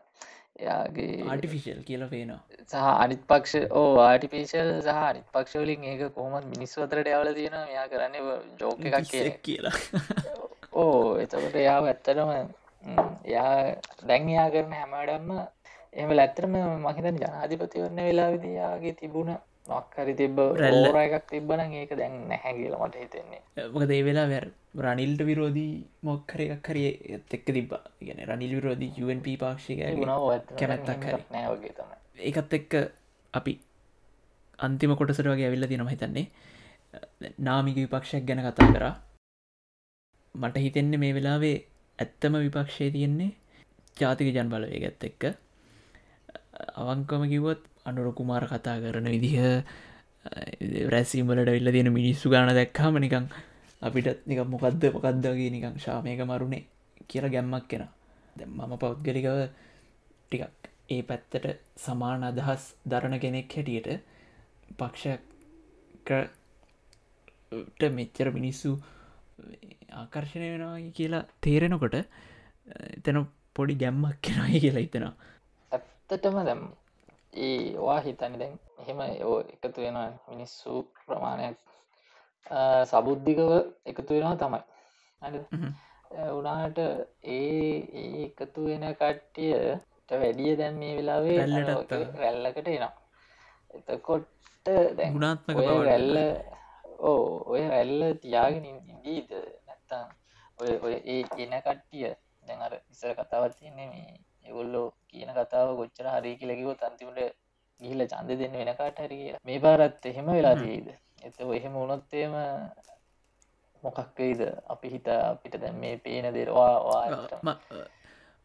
[0.61, 2.41] එයාගේ ආටිෆිශල් කියලා පේනවා.
[2.64, 7.89] සහ අනිත් පක්ෂ ඕ ආටිපිශල් සහ අනිත් පක්ෂවලින් ඒක කොහොමත් මිනිස් අතරට යවල තියෙන මෙයා
[7.93, 9.74] කරන්නේ ජෝක එකක් කියලා.
[10.83, 12.31] ඕ එතකොට එයාව ඇත්තටම
[13.27, 13.53] එයා
[14.09, 15.31] දැන් එයා කරන හැමඩම්ම
[16.03, 16.57] එම ඇත්තරම
[16.87, 19.37] මහිතන් ජනාධිපතිවරන්න වෙලා විදියාගේ තිබුණ
[19.68, 20.78] මක්හරි තිබ රැල්ල.
[20.86, 23.40] රෝර එකක් තිබ්බන ඒක දැන් නැහැ කියලා මට හිතෙන්නේ.
[23.74, 24.40] මොක දේ වෙලා
[24.86, 25.74] රනිල්ට විරෝධී
[26.08, 26.82] මොක්කර එකක් හරි
[27.36, 29.78] එක් තිබා ගැන රනිල් විරෝධී UNP පාක්ෂික
[30.58, 31.22] කැමැත්තක් හරි.
[31.34, 31.96] නෑ වගේ තමයි.
[32.28, 32.72] ඒකත් එක්ක
[33.40, 33.54] අපි
[34.66, 36.26] අන්තිම කොටසට වගේ ඇවිල්ල තිනම හිතන්නේ.
[37.38, 38.94] නාමික විපක්ෂයක් ගැන කතා කරා.
[40.34, 41.56] මට හිතෙන්නේ මේ වෙලාවේ
[41.98, 43.30] ඇත්තම විපක්ෂය තියෙන්නේ
[44.00, 45.22] ජාතික ජන් බලවේගත් එක්ක.
[46.82, 49.37] අවංකම කිව්වොත් අනුර කුමාර කතා කරන විදිහ
[50.89, 53.26] රැසීමලට වෙල්ල තියෙන මිනිස්සු ගාන දැක්කාම නිකං
[53.82, 56.64] අපිට නික මොකක්ද මොකක්දගේ නිකං ශාමයක මරුණේ
[57.09, 57.84] කියලා ගැම්මක් කෙන
[58.37, 59.28] දැ මම පෞද්ගලිකව
[60.24, 60.43] ටිකක්
[60.89, 63.89] ඒ පැත්තට සමාන අදහස් දරණ කෙනෙක් හැටියට
[64.78, 66.11] පක්ෂට
[67.93, 68.70] මෙච්චර මිනිස්සු
[69.95, 73.18] ආකර්ශණය වෙනවා කියලා තේරෙනකොට එතන
[73.57, 75.14] පොඩි ගැම්මක් කෙනයි කියලා හිතෙනවා.
[75.72, 76.62] ඇත්තටම දැම්
[77.33, 81.57] ඒ වා හිතනි දැන් එහෙම ඕ එකතු වෙනවා මිනිස්සු ප්‍රමාණයක්
[82.87, 83.51] සබුද්ධිකව
[83.87, 84.62] එකතු වෙනවා තමයි.
[86.33, 91.39] උනාට ඒ එකතු වෙන කට්ටියට වැඩිය දැන් මේ වෙලාවේ
[92.16, 92.93] රැල්ලකට එනවා.
[93.70, 94.27] එතකොට
[94.66, 95.49] බවට
[95.85, 96.16] රැල්ල
[97.01, 99.31] ඕ ඔය රැල්ල තියාගෙන ඉදීද
[99.66, 100.07] නැත්තම්
[100.59, 102.14] ඔය ඔය ඒ එන කට්ටිය
[102.47, 104.14] දැන් අර ඉස්සර කතාවත් තියන්නේ මේ
[104.47, 107.20] එගොල්ලෝ කියන කතාව කොච්චර හරි කියලකිවොත් අන්තිමට
[107.80, 109.44] ගිහිල චන්ද දෙන්න වෙනකාට හරි කියලා.
[109.44, 110.57] මේ පාරත් එහෙම වෙලා.
[110.57, 110.88] තියද
[111.22, 112.34] එත එහෙම උනොත්තේම
[113.82, 116.74] මොකක්කයිද අපි හිත අපිට දැන් මේ පේන දෙරවා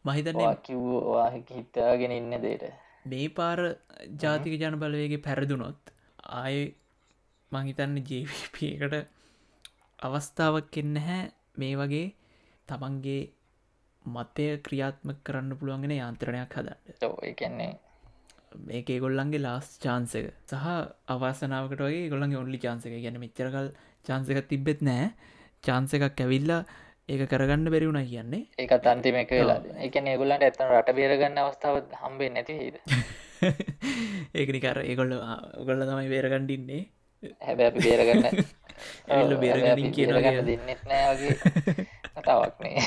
[0.04, 2.64] මහිතන්නේ කිව්වා හිතාගෙන ඉන්න දේට.
[3.06, 3.58] මේ පාර
[4.22, 5.92] ජාතික ජන බලවේගේ පැරදුනොත්
[6.36, 6.56] ආය
[7.52, 8.96] මහිතන්න ජප එකට
[10.02, 11.22] අවස්ථාවක් එන්න හැ
[11.56, 12.06] මේ වගේ
[12.68, 13.22] තමන්ගේ
[14.06, 17.34] මතය ක්‍රියාත්ම කරන්න පුළුවන්ගෙන යන්ත්‍රණයක් හදන්න.
[17.34, 17.72] කියන්නේ
[18.66, 20.66] මේක ගොල්ලන්ගේ ලාස් චාන්සක සහ
[21.08, 23.68] අවාසනාවකට වගේ ගොල්ලන්ගේ ඔන්ලි චාන්සක ගැන මෙච්චරකල්
[24.04, 25.10] චාන්සක තිබෙත් නෑ.
[25.64, 26.62] චාන්සකක් ඇවිල්ලා
[27.08, 28.46] ඒක කරගන්න බැරිවුණ කියන්නේ.
[28.58, 29.60] ඒකත් අන්තිම එක වෙලා.
[29.80, 32.76] එකන ඒගොල්ලන්ට ඇත්තන රට බේරගන්න අවස්ථාව හම්බේ නැති හිද
[34.38, 35.14] ඒකනිකර ඒගොල්ල
[35.56, 36.82] ඔගොල්ල තමයි බේරගණ්ඩින්නේ
[37.40, 41.28] හැබැ බේරගන්න බේරගනින් කියන ගන්න දෙන්නෙත් නෑ
[42.22, 42.82] වගේ කතාවක්නේ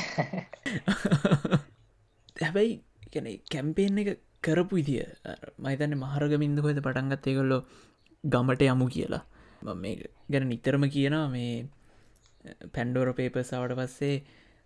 [2.37, 2.83] හැබැයි
[3.13, 5.03] කැන කැම්පේෙන් එක කරපු ඉදිය
[5.59, 7.65] මයිතන්න මහරගමින්ද හොද පටන්ගත් ඒකොල්ලො
[8.23, 9.25] ගමට යමු කියලා.
[9.63, 11.67] මම මේ ගැන නිතරම කියනවා මේ
[12.73, 14.23] පැන්ඩෝර පේපසාවට පස්සේ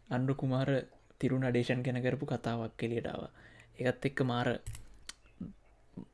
[0.09, 0.86] අන්ඩු කුමාර
[1.22, 3.30] තිරුණ අඩේෂන් ගැන කරපු කතාවක් කෙලියටාව
[3.80, 4.59] එකත් එක්ක මාර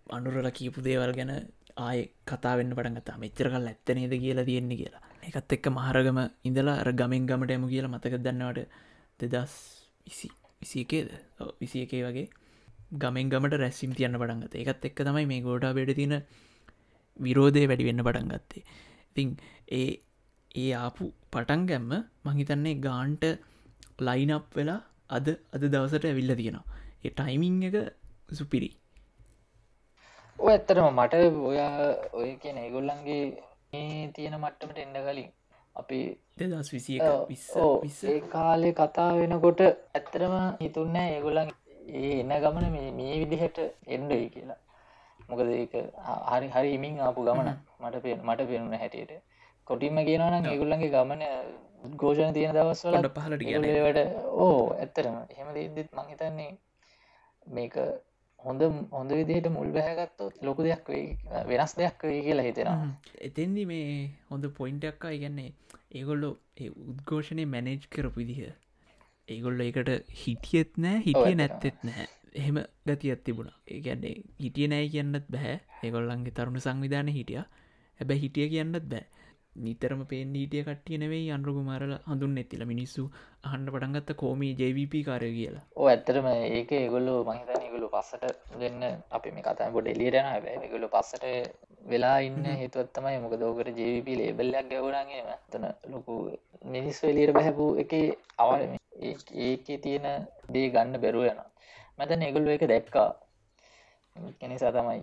[0.09, 5.01] අනුරල කීපු දේවල් ගැන ආය කතාවෙන්න පටගතා මෙච්චර කල් ඇත්තනේද කියලා තියෙන්නේ කියලා.
[5.25, 9.53] එකත් එක්ක මහරගම ඉඳලා අර ගමෙන් ගමට එමු කියලා මතක දන්නවට දෙදස්
[10.07, 10.27] විසි
[10.61, 11.07] විසි එකේද
[11.39, 12.27] ඔව්, විසි එකේ වගේ.
[12.95, 16.15] ගමෙන් ගමට රැස්සිම් තියන්න පටන්ගත එකත් එක්ක තමයි මේ ගෝඩා බෙඩ තින
[17.19, 18.63] විරෝධය වැඩි වෙන්න පටන් ගත්තේ.
[19.09, 19.29] ඉතින්
[19.71, 19.89] ඒ
[20.55, 21.91] ඒ ආපු පටන් ගැම්ම
[22.25, 23.25] මහිතන්නේ ගාන්ට
[23.99, 26.65] ලයිනප් වෙලා අද අද දවසට ඇවිල්ල තියෙනවා.
[27.03, 27.75] ඒ ටයිමිං එක
[28.31, 28.69] සුපිරි.
[30.39, 31.13] ඔය ඇත්තරම මට
[31.43, 33.21] ඔයා ඔය කියන ඒගොල්ලන්ගේ
[33.75, 35.33] මේ තියෙන මට්ටමට එන්න කලින්
[35.75, 35.99] අපි
[36.37, 36.95] දෙදස් විසි
[37.29, 41.51] විස්ස ඕ විස්ස ඒ කාලේ කතා වෙනකොට ඇත්තරම හිතුන්න ඒගොල්ලන්
[41.93, 43.59] ඒ එන්න ගමන මේ මේ විදිහට
[43.89, 44.59] එන්ඩයි කියලා.
[45.19, 45.75] මොකද ඒක
[46.29, 47.51] හරි හරි හිමින් ආපු ගමන
[47.81, 49.13] මට පේ මට පෙනුන හැටියට.
[49.67, 51.23] කොටින්ම කියනවනම් ඒගොල්ලන්ගේ ගමන
[51.85, 53.99] උද්ඝෝෂණ තියෙන දවස්වල පොඩ පහලට ඒවට
[54.39, 56.51] ඕ ඇත්තරම එහෙම දෙදත් මං හිතන්නේ
[57.47, 57.75] මේක
[58.45, 58.61] හොඳ
[58.95, 60.89] හොඳ විදිහට මුල් බැහගත්තොත් ලොකු දෙයක්
[61.49, 62.89] වෙනස් දෙයක් වෙයි කියලා හිතෙනවා.
[63.27, 63.87] එතෙන්දි මේ
[64.31, 65.49] හොඳ පොයින්ටක්කා ඉගන්නේ
[65.99, 66.29] ඒගොල්ලො
[66.61, 68.53] ඒ උද්ඝෝෂණය මැනේජ් කරපු විදිහ.
[69.33, 69.91] ඒගොල්ල එකට
[70.21, 71.35] හිටියත් නෑ හිටිය.
[71.41, 72.07] නැත්තෙත් නැහැ
[72.39, 73.51] එහෙම ගතියත් තිබුණ.
[73.75, 77.43] ඒගැන්නේ හිටිය නෑ කියන්නත් බැහැ ඒගොල්ලන්ගේ තරුණු සංවිධාන හිටිය.
[77.99, 79.05] හැබැ හිටිය කියන්නත් බෑ
[79.63, 83.03] නිතරම පේෙන් ීටිය කට්ටිය නෙවෙයි අන්රුගු මරල හඳුන් ඇතිල මිනිස්සු
[83.49, 85.63] අහන්ඩ පටන්ගත්ත කෝමී ජවිප කාරය කියලා.
[85.75, 88.25] ඕ ඇත්තරම ඒක ඒගොල්ලු මහිතන ගොලු පස්සට
[88.61, 88.83] දෙන්න
[89.17, 91.25] අපි මේ කතයි බොඩ එලියටන හැබැ ගොලු පස්සට
[91.91, 96.15] වෙලා ඉන්න හේතුවත්තමයි මොක දෝකට ජවිප ලේබල්ලක් ගැවුණගේම තන ලොකු
[96.73, 97.93] මිනිස් එලියට බැහැපු එක
[98.37, 98.79] අවම
[99.41, 100.07] ඒකේ තියෙන
[100.53, 101.43] දේ ගන්න බැරුව යන
[101.99, 103.09] මතන ඒගොල්ලු එක දැක්කා.
[104.39, 105.01] කෙනිසා තමයි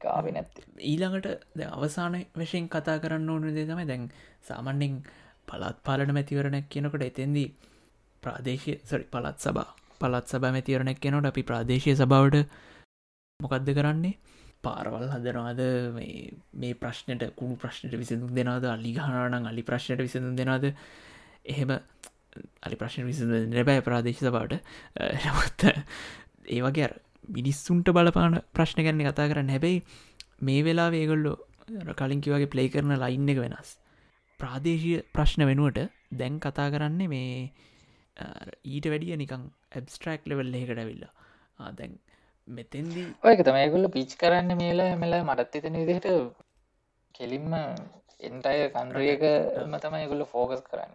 [0.00, 0.62] කාවෙ නැත්ති.
[0.82, 4.08] ඊළඟට ද අවසාන වශයෙන් කතා කරන්න ඕන දේ තමයි දැන්
[4.42, 4.96] සාමන්‍යෙන්
[5.48, 7.48] පළත් පාලන මැතිවරණක් කියනකොට එතෙන්දී
[8.22, 9.68] ප්‍රාදේශය සරි පළත් සබා
[10.00, 12.46] පළත් සබ මැතිවරණක් කියනොට අපි ප්‍රාදේශය සබවට
[13.40, 14.18] මොකක්ද කරන්නේ?
[14.60, 15.60] පාරවල් හදනවාද?
[16.54, 20.66] මේ ප්‍රශ්නයට කුණු ප්‍රශ්නයට විසඳුම් දෙනාද අලි ගහනනම් අලි ප්‍රශ්නයට විසඳුම් දෙනාද
[21.46, 21.70] එහෙම
[22.62, 24.58] අලි ප්‍රශ්න විසඳ නැබෑ ප්‍රාදේශ සබාට
[25.18, 25.64] නමුත්
[26.48, 26.90] ඒවගේ
[27.36, 29.52] මිනිස්සුන්ට බලපාන ප්‍රශ්න ගැන්න කතා කරන්න.
[29.54, 29.78] හැබැයි
[30.48, 31.32] මේ වෙලා වේගොල්ලො
[32.00, 33.70] කලින්කි වගේ ප්ලේ කරන ලයින්න එක වෙනස්.
[34.40, 35.80] ප්‍රාදේශය ප්‍රශ්න වෙනුවට
[36.20, 37.32] දැන් කතා කරන්නේ මේ
[38.74, 39.42] ඊට වැඩිය නිකං
[39.76, 41.12] ඇබස්ට්‍රක් ලෙවල් එකට ඇවිල්ලා.
[41.78, 41.98] දැන්
[42.58, 46.08] මෙතෙන්දී ඔයක තමයිගොල්ල පිච් කරන්න මේල මෙල මටත් එතන විදිහට
[47.14, 47.52] කෙලින්ම
[48.28, 49.22] එන්ටය කන්ඩ්‍රියක
[49.68, 50.92] ම තමයි ගොල්ල ෆෝකස් කරන්න.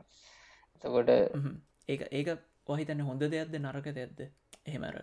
[0.75, 2.29] එතකොට ඒ ඒක
[2.73, 4.19] ඔහිතන්න හොඳ දෙයක්ද නරක දෙයක්ද?
[4.69, 4.97] එහෙමර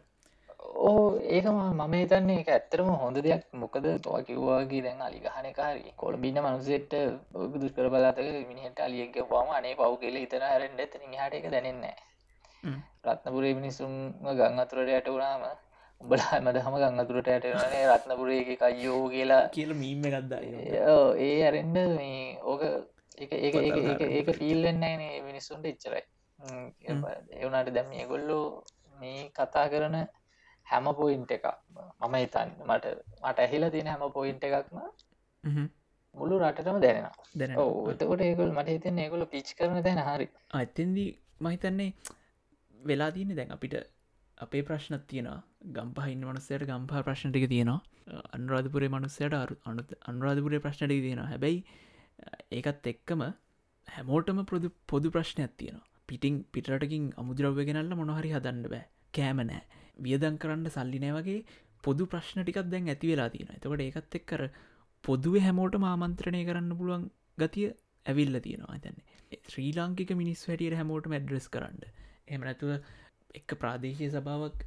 [0.73, 3.43] ඕ ඒකම මම හිතන්නේ එක ඇත්තරම හොඳ දෙයක්.
[3.55, 6.95] මොකද තවා කිව්වාගේ දැන් අලි ගහන කාරි කොළ බින්න මනුසෙට
[7.55, 11.97] දුෂ්කර බලාතක මිනිහට අලියක පවාම අනේ පව් කියල හිතන හැරෙන්ට එතන හට එක දැනෙන්නේ
[13.05, 13.93] රත්නපුරේ මිනිසුන්
[14.33, 15.45] ගං අතුරට යට වුණාම
[16.01, 19.43] උඹලා මදහම ගං අතුරට ඇටනේ රත්නපුරේ කයියෝ කියලා.
[19.51, 20.33] කියල මීම ගත්ද
[21.21, 22.63] ඒ අරෙන්ඩ මේ ඕක
[23.19, 23.51] ඒ
[24.11, 26.03] ඒක ෆිල්ලෙන්නන්නේ මිනිස්සුන්ට ඉච්චරයි
[27.39, 28.45] එවනට දැම් ගොල්ලෝ
[28.97, 29.97] මේ කතා කරන
[30.73, 31.47] හැම පොයින්ට එකක්
[32.01, 34.79] මම හිතන්න මට මට ඇහිලා තියෙන හැම පොයින්ට එකක්ම
[36.15, 37.27] මුළු රටටම දැනෙනවා.
[37.41, 37.53] දැන
[37.93, 40.27] එතකොට ඒගොල් මට හිතන්න ඒගොල පිච් කරන දැන හරි.
[40.61, 41.09] අත්තන්දී
[41.47, 41.91] මහිතන්නේ
[42.89, 43.77] වෙලා තියන්නේ දැන් අපිට
[44.39, 45.41] අපේ ප්‍රශ්නත් තියෙනවා.
[45.77, 47.81] ගම්පහින්න මනුස්සයට ගම්පා ප්‍රශ්නටික තියෙනවා.
[48.37, 49.39] අන්රාධපුරේ මනුස්සයට
[49.71, 51.29] අනු අන්රාධපුරේ ප්‍රශ්නටික තියෙනවා.
[51.33, 51.59] හැබැයි
[52.59, 53.23] ඒකත් එක්කම
[53.89, 55.87] හැමෝටම ප්‍රදු පොදු ප්‍රශ්නයක් තියෙනවා.
[56.09, 58.85] පිටිං පිටරටකින් අමුද්‍රව්‍ය ගෙනල්ල මොනහරි හදන්න බෑ.
[59.17, 59.63] කෑමනෑ
[59.97, 61.41] වියදන් කරන්න සල්ලිනෑ වගේ
[61.85, 64.43] පොදු ප්‍රශ්න ටිකක් දැන් ඇති වෙලා තියෙන එතකොට ඒකත් එක්කර
[65.05, 67.05] පොදුව හැමෝට මාමන්ත්‍රණය කරන්න පුළුවන්
[67.39, 67.69] ගතිය
[68.07, 68.79] ඇවිල්ල තියෙනවා.
[68.79, 71.81] තැන්නේ ශ්‍රී ලාංකික මිනිස් වැටියට හැමෝට මැඩ්‍රෙස් කරන්න.
[72.29, 72.71] එම නැතුව
[73.39, 74.59] එක්ක ප්‍රාදේශය සභාවක්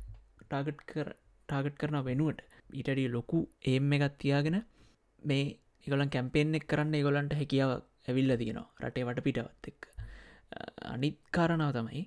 [0.41, 1.09] ටාගට් කර
[1.49, 2.41] ටාගට් කරන වෙනුවට
[2.73, 4.57] ඊටඩිය ලොකු ඒම් එකත් තියාගෙන
[5.21, 5.43] මේ
[5.83, 7.71] ඒගොලන් කැම්පෙන් එක් කරන්න ඒගොලන්ට හැකියාව
[8.07, 8.67] ඇවිල්ල තියෙනවා.
[8.83, 9.81] රටේ වට පිටවත් එක්
[10.93, 12.03] අනිත් කාරණාව තමයි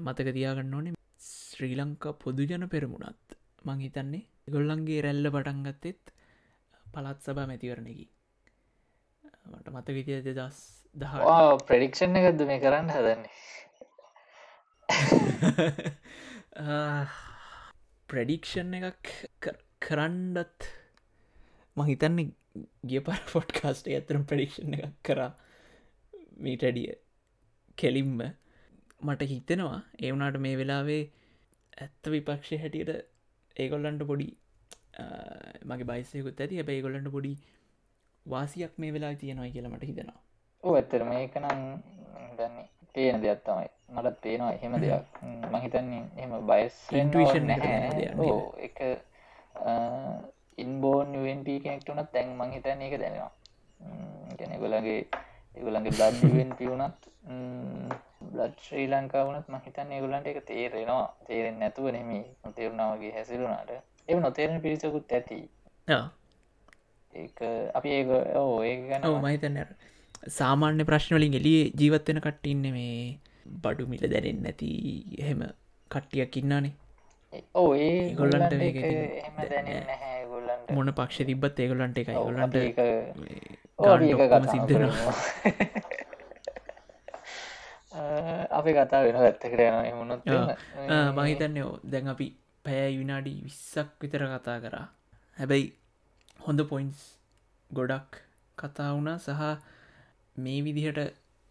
[0.00, 6.12] මතක තියාගන්න ඕනේ ශ්‍රී ලංකා පොදුජන පෙරමුණත් මං හිතන්නේ ගොල්ලන්ගේ රැල්ල පටන්ගත්තෙත්
[6.86, 8.06] පළත් සබා මැතිවරණකි.
[9.50, 10.58] මට මත විතිය දෙදස්
[10.96, 11.14] දහ
[11.66, 13.32] ප්‍රඩික්ෂණ එකක්ද මේ කරන්න හදන්නේ?
[18.08, 19.06] ප්‍රඩික්ෂන් එකක්
[19.82, 20.60] කරන්ඩත්
[21.76, 22.28] මහිතන්නේ
[22.84, 25.32] ගිය පර ෆොට්කාස්ට ඇතරම් ප්‍රඩික්ෂණ එකක් කරා.
[26.38, 26.92] මීටඩිය
[27.78, 28.18] කෙලිම්ම
[29.02, 31.02] මට හිතෙනවා ඒවනාට මේ වෙලාවේ
[31.78, 32.90] ඇත්ත විපක්ෂය හැටියට
[33.56, 34.28] ඒගොල්ලන්ට පොඩි
[35.64, 36.56] මගේ බයිසයකුත් ඇති.
[36.56, 37.32] හැබැයි ගොල්ලන්ට පොඩි
[38.26, 40.20] වාසියක් මේ වෙලා තියෙනවා කියලා මට හිතෙනවා.
[40.64, 41.62] ඕ ඇත්තර මේක නම්
[42.36, 43.68] දන්නේ පේන දෙයක් තමයි.
[43.88, 45.22] මටත් පේනවා එහෙම දෙයක්.
[45.52, 48.14] මහිතන්නේ එම බයිස් එක නැහැ.
[48.18, 48.78] ඕ එක
[50.58, 53.32] ඉන්බෝන් UNP කෙනෙක්ටුනත් තැන් මංහිතන්නේ එක දැනවා
[54.38, 55.00] ගැනෙගොලගේ
[55.56, 57.10] ඒගොලන්ගේ බ්ලඩ්ුවෙන් පිවුණත්
[58.26, 61.06] බ්ලඩ් ශ්‍රී ලංකා වනත් මහිතන්න ඒගොලන්ට එක තේරෙනවා.
[61.26, 63.72] තේරෙන් නැතුව නෙමි නොතේරුණාවගේ හැසිරුණට.
[64.08, 65.40] එම නොතේරෙන පිරිසකුත් ඇති.
[65.88, 66.04] ඒ
[67.74, 69.58] අපි ඒක ඕ ඒ ගැන මහිතන්න
[70.30, 72.94] සාමාන්‍ය ප්‍රශ්නවලින් එලිය ජීවත්වෙන කට්ටින්න මේ
[73.62, 74.70] බඩු මිල දැනෙන් නැති
[75.18, 75.42] එහෙම
[75.90, 76.74] කට්ටියක් ඉන්නානේ
[77.54, 78.54] ඕ ඒ ගොල්ලන්ට
[80.70, 82.56] මොන පක්ෂ තිබත් ඒගොලන්ට එකයි ගොලන්ට
[84.50, 85.14] සිද්ධනවා
[88.58, 90.22] අපි කතා වෙන ඇත්තකට යන එමුණොත්
[91.18, 91.58] මහිතන්න
[91.92, 92.26] දැන් අපි
[92.64, 94.86] පැය විනාඩි විස්සක් විතර කතා කරා.
[95.38, 95.66] හැබැයි
[96.46, 97.00] හොඳ පොයින්ස්
[97.70, 98.22] ගොඩක්
[98.58, 99.18] කතා වුණා.
[99.18, 99.42] සහ
[100.36, 101.00] මේ විදිහට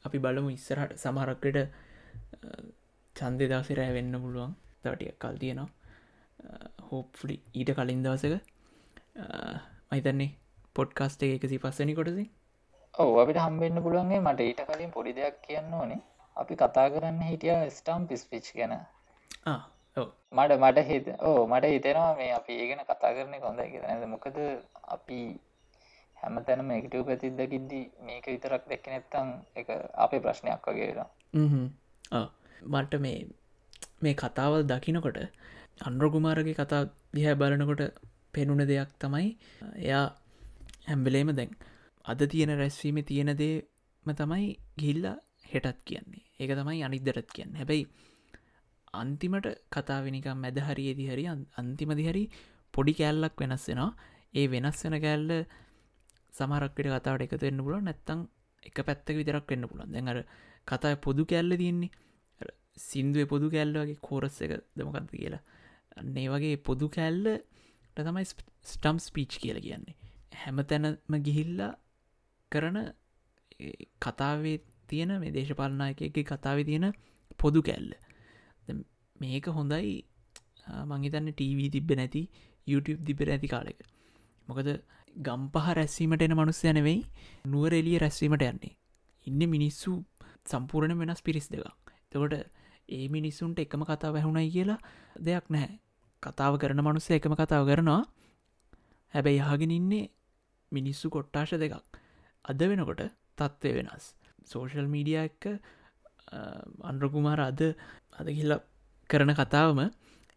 [0.05, 1.57] අපි බලමු ඉස්සරහට සමහරක්කට
[3.15, 4.53] චන්දය දවසිරෑ වෙන්න පුළුවන්.
[4.83, 5.69] තවටිය කල් තියෙනවා.
[6.89, 8.35] හෝප්ලි ඊට කලින් දවසක.
[9.91, 10.31] මහිතන්නේ
[10.75, 12.25] පොඩ්කාස්ට එකසි පස්සනි කොටසි.
[12.93, 16.01] ඔව අපිට හම්බෙන්න්න පුළුවන්ගේ මට ඊට කලින් පොඩි දෙයක් කියන්න ඕනේ
[16.37, 18.73] අපි කතා කරන්න හිටිය ස්ටම් පිස් පිච් ගැන
[20.31, 24.37] මට මට හිත ඕ මට හිතෙනවා මේ අපි ඒගෙන කතා කරන කොඳ කියෙන මොකද
[24.87, 25.19] අපි
[26.17, 31.09] හැම තැන මේකටව ප්‍රතිද්දකිද්දී මේක විතරක් දෙක්ක නැත්තං එක අපේ ප්‍රශ්නයක් වගේලා
[32.73, 33.19] මට මේ
[34.01, 35.19] මේ කතාවල් දකිනකොට
[35.81, 36.81] අන්ද්‍රකුමාරගේ කතා
[37.13, 37.83] දිහැ බලනකොට
[38.33, 39.27] පෙනුන දෙයක් තමයි
[39.79, 40.05] එයා
[40.87, 41.51] හැම්බලේම දැන්
[42.05, 45.05] අද තියෙන රැස්වීම තියෙන දේම තමයි ගිල්ල
[45.53, 46.23] හෙටත් කියන්නේ.
[46.39, 47.55] ඒක තමයි අනිදරත් කියන්න.
[47.55, 47.87] හැබැයි
[48.93, 52.23] අන්තිමට කතාවෙනිකම් මැදහරියේදි හරි අන්- අන්තිමදි හරි
[52.73, 53.91] පොඩි කෑල්ලක් වෙනස් වෙනවා.
[54.33, 55.31] ඒ වෙනස් වෙන කෑල්ල
[56.33, 58.19] සමරක්කට කතාවට එකතු වෙන්න පුල නැත්තං
[58.63, 60.19] එක පැත්තක විතරක් වෙන්න පුළන් දැන් අර
[60.67, 61.91] කතා පොදු කැල්ල තියන්නේ.
[62.41, 62.47] අර
[62.77, 65.43] සින්දුව පොදු කැල්ලගේ කෝරස් එක දමකක්ද කියලා.
[65.97, 67.25] අන්නේ වගේ පොදු කැල්ල
[67.95, 68.25] තමයි
[68.63, 69.95] ස්ටම් ස්පීච් කියල කියන්නේ.
[70.43, 71.73] හැම තැනම ගිහිල්ලා
[72.51, 72.77] කරන
[73.59, 73.71] ඒ
[74.01, 74.57] කතාවේ
[74.91, 76.87] තියෙන මේ දේශපාලනායකගේ කතාව තියෙන
[77.37, 77.91] පොදු කැල්ල.
[78.65, 78.79] දැන්
[79.15, 79.91] මේක හොඳයි.
[80.85, 82.21] මංහිතන්න TV තිබ්බ නැති
[82.67, 83.79] YouTube තිබෙන ඇති කාලෙක.
[84.47, 84.69] මොකද
[85.17, 86.99] ගම්පහ රැස්වීමට එන මනුස්්‍ය නෙවෙයි
[87.45, 88.73] නුවර එලිය රැස්වීමට යන්නේ.
[89.27, 89.91] ඉන්න මිනිස්සු
[90.45, 91.67] සම්පූර්ණ වෙනස් පිරිස් දෙකක්.
[92.11, 92.33] තකොට
[92.89, 94.79] ඒ මිනිස්සුන්ට එකම කතාව වැැහුණයි කියලා
[95.19, 95.79] දෙයක් නැහැ.
[96.23, 98.01] කතාව කරන මනුස්ස එකම කතාව කරනවා.
[99.13, 100.05] හැබැයි යහගෙන ඉන්නේ
[100.71, 101.83] මිනිස්සු කොට්ටාශ දෙකක්.
[102.45, 103.01] අද වෙනකොට
[103.37, 104.05] තත්ත්වය වෙනස්.
[104.45, 105.43] සෝෂල් මීඩිය එක්ක
[106.83, 107.61] අන්ඩ්‍රකුමාර අද
[108.13, 108.53] අද ගිල්ල
[109.09, 109.79] කරන කතාවම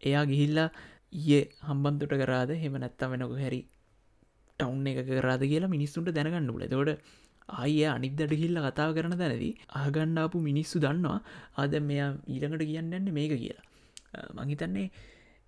[0.03, 0.69] එයා ගිහිල්ලා
[1.13, 2.49] ඒ හම්බන්තුට කරාද?
[2.53, 3.61] හෙම නැත්තම් වෙනකු හැරි
[4.59, 7.03] ටවුන් එක කරාද කියලා මිනිස්සුන්ට දැනගන්න පුල තොට
[7.55, 11.19] ආය අනිදට ගිල්ල කතාව කරන තැනදී ආගණ්ඩාපු මිනිස්සු දන්නවා
[11.57, 13.65] ආද මෙයා ඊළඟට කියන්නන්න මේක කියලා.
[14.39, 14.87] මහිතන්නේ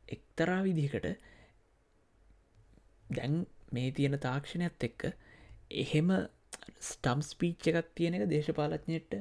[0.07, 1.07] එක්තරා විදිහකට
[3.09, 3.35] දැන්
[3.71, 5.01] මේ තියෙන තාක්ෂණයත් එක්ක
[5.75, 6.09] එහෙම
[6.81, 9.13] ස්ටම් ස්පීච් එකක් තියෙන එක දේශපාලඥයට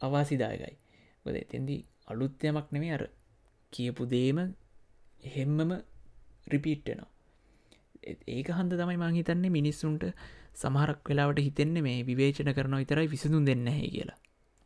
[0.00, 0.74] අවාසිදායකයි.
[1.26, 3.04] ගොද එතෙන්දී අලුත්යමක් නෙමේ අර
[3.72, 4.38] කියපු දේම
[5.24, 5.70] එහෙම්මම
[6.46, 7.10] රිපීට්ටනවා
[8.04, 10.04] ඒක හන්ද තමයි මංහිතන්නේ මිනිස්සුන්ට
[10.54, 14.18] සමහරක් වෙලාවට හිතෙන්නේ මේ විවේචන කරන විතරයි විසඳුන් දෙන්න හැ කියලා.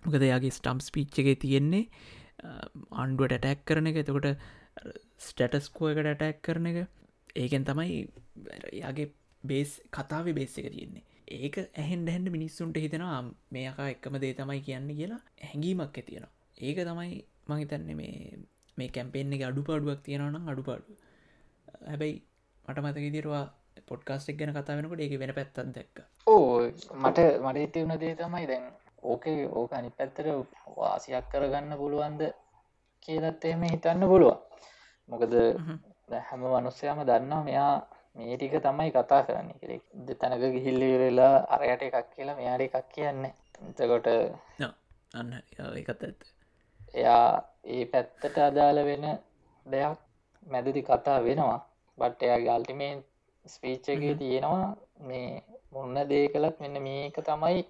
[0.02, 1.84] මොකද යාගේ ස්ටම් ස්පීච්ච එක තියෙන්නේ
[2.94, 4.28] ආණ්ඩුවට ඇටැක් කරන එක එතකොට
[5.20, 6.78] ස්ටටස්කෝ එකට ඇටැක් කරන එක.
[7.36, 8.00] ඒකෙන් තමයි
[8.74, 9.08] යාගේ
[9.44, 11.04] බේස් කතාව බේස් එක තියෙන්නේ.
[11.30, 13.18] ඒක ඇහෙන් ඩැහන්ඩ මිනිස්සුන්ට හිතෙනවා
[13.50, 17.18] මේකා එක්කම දේ තමයි කියන්න කියලා හැඟීමක් ඇතියෙනවා ඒක තමයි
[17.48, 18.14] මහිතන්නේ මේ
[18.78, 20.98] මේ කැම්පෙන්න්න එක අඩු පාඩුවක් තියෙනවනම් අඩු පාඩු
[21.86, 22.16] හැබැයි
[22.64, 23.44] මට මතක දිරවා
[23.88, 25.96] පොඩ්කාස්ටක් ගැන කතා වෙනකට ඒක වෙන පැත්තත් දැක්ක.
[26.26, 26.60] ඕ
[26.94, 28.66] මට මට ඉති වුණ දේ තමයි දැන්
[29.02, 30.26] ඕකේ ඕක අනි පැත්තර
[30.76, 32.22] වාසියක් කරගන්න පුළුවන්ද
[33.02, 34.38] කියලත් එහෙම හිතන්න පුළුවන්.
[35.08, 35.32] මොකද
[36.28, 37.74] හැම මනුස්සයම දන්නවා මෙයා
[38.18, 43.22] මේ ටික තමයි කතා කරන්න කෙ තැනක ගිහිල්ලි වෙලා අරයට එකක් කියලා මෙයාට එකක් කියන්න.
[43.70, 44.06] එතකොට
[45.14, 45.30] අන්න
[45.76, 46.20] ඒකත් ඇත්ත.
[46.94, 47.26] එයා
[47.74, 49.06] ඒ පැත්තට අදාළ වෙන
[49.66, 49.98] දෙයක්
[50.46, 51.60] මැදදි කතා වෙනවා.
[51.98, 52.92] බට් එයා ගල්ටිමේ
[53.44, 54.66] ස්පීච්චගේ තියෙනවා
[55.08, 55.30] මේ
[55.72, 57.60] මොන්න දේ කළත් මෙන්න මේක තමයි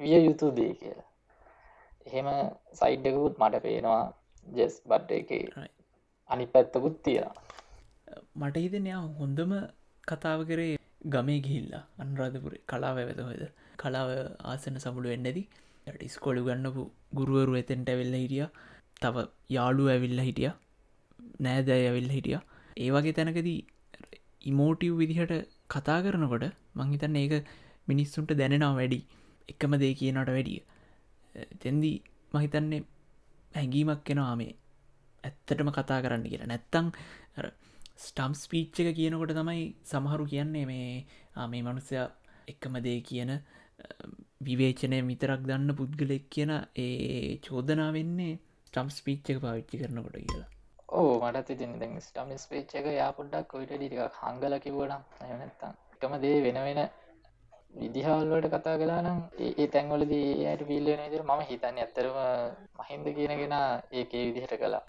[0.00, 1.08] විය යුතු දේ කියලා.
[2.06, 2.28] එහෙම
[2.80, 4.04] සයිඩ්ඩකුත් මට පේනවා.
[4.46, 5.30] ජෙස් බට් එක
[6.30, 7.51] අනි පැත්තකුත් තියෙනවා
[8.40, 9.52] මට හිතන යා හොඳම
[10.04, 10.72] කතාව කරේ
[11.14, 13.42] ගමේ ගිහිල්ලා අන්රාධපුර කලාව වෙත හොද
[13.82, 14.08] කලාව
[14.44, 15.46] ආසන සමුළු එන්නදී
[15.86, 16.82] යට ස්කොලු ගන්නපු
[17.18, 18.46] ගුරුවරු එතෙන්ට ඇවෙල්ල හිටිය.
[19.02, 19.16] තව
[19.50, 20.50] යාලු ඇවිල්ල හිටිය.
[21.40, 22.38] නෑදෑ ඇවිල්ල හිටිය.
[22.76, 23.58] ඒවගේ තැනකදී
[24.44, 25.34] ඉමෝටව් විදිහට
[25.70, 26.46] කතා කරනකොට
[26.76, 27.34] මංහිතන්න ඒක
[27.88, 29.00] මිනිස්සුන්ට දැනෙනවා වැඩි.
[29.48, 30.60] එකම දේ කියනට වැඩිය.
[31.62, 31.96] තැන්දී
[32.34, 32.82] මහිතන්නේ
[33.52, 34.54] හැඟීමක් කෙනවා මේ.
[35.24, 36.50] ඇත්තටම කතා කරන්න කියලා.
[36.52, 36.86] නැත්තං
[37.98, 41.98] ස්ටම් ස්පීච්ච එක කියනකොට තමයි සමහරු කියන්නේ මේ මේ මනුස්සය
[42.48, 43.32] එක්කම දේ කියන
[44.42, 48.32] විවේචනය මිතරක් දන්න පුද්ගලෙක් කියන ඒ චෝදනා වෙන්නේ
[48.66, 50.48] ස්ටම් ස්පීච්චක පාවිච්චි කරනකොට කියලා.
[50.92, 56.16] ඕ මට තිතින් දැ ස්ටම් ස්පේච් එක යා පොඩ්ඩක් කොයිට ටික හංගල කිව්වනම් නැත්තම් එකම
[56.20, 56.80] දේ වෙන වෙන
[57.74, 62.18] විදිහල්වට කතා කලා නම් ඒ තැන්වලදී යට පිල්ලන විදිර මම හිතන්න ඇත්තරම
[62.80, 63.54] මහින්ද කියනගෙන
[63.92, 64.82] ඒකේ විදිහට කලා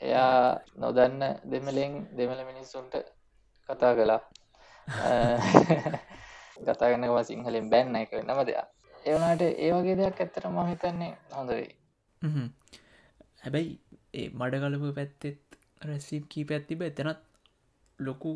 [0.00, 2.94] එයා නොදන්න දෙමලෙන් දෙමල මිනිස්සුන්ට
[3.68, 4.20] කතා කලා
[6.66, 8.68] කතාගන්නවා සිංහලෙන් බැන්න එක නම දෙයක්.
[9.04, 11.68] ඒවනට ඒ වගේ දෙයක් ඇත්තට ම හිතන්නේ හොඳවෙයි
[13.42, 13.70] හැබැයි
[14.14, 17.20] ඒ මඩගලපු පැත්තෙත් රැසිම් කී පැත්තිබ එතනත්
[17.98, 18.32] ලොකු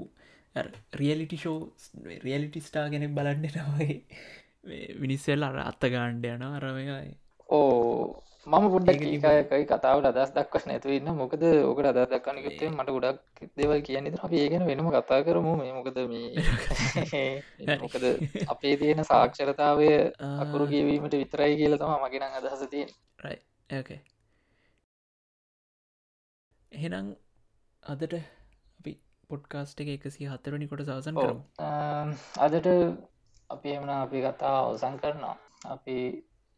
[1.01, 1.59] රියලිටි ෂෝ
[2.25, 3.99] රියලිටි ස්ටා කෙනෙක් බලන්න තමයි
[5.03, 7.13] මිනිස්සෙල් අර අත්ත ගාණ්ඩ යන අරමයි
[7.49, 13.81] ඕ මම පොඩ්ඩක් ඒකයි කතාවට අදස් දක්වස් නැතුවන්න මොකද ඕකට අද දක්වනකත්තේ මට ගොඩක් දෙවල්
[13.83, 15.53] කියන්නේ අපි ඒගෙන වෙනම කතා කරමු.
[15.57, 16.33] මේ මොකද මේ
[17.83, 18.05] මොකද
[18.49, 19.89] අපේ තියෙන සාක්ෂරතාවය
[20.39, 22.91] අකුරු කියවීමට විතරයි කියල තම මගෙනං අදහස තියෙන්
[23.71, 24.01] ඕකේ
[26.73, 27.09] එහෙනම්
[27.83, 28.15] අදට
[28.79, 28.93] අපි
[29.31, 31.43] පොඩ්කාස්ට එක එකසි හතරනි කොට සවසන් කරමු.
[32.39, 32.69] අදට
[33.51, 35.37] අපි එමන අපි කතා අවසං කරනවා.
[35.67, 35.99] අපි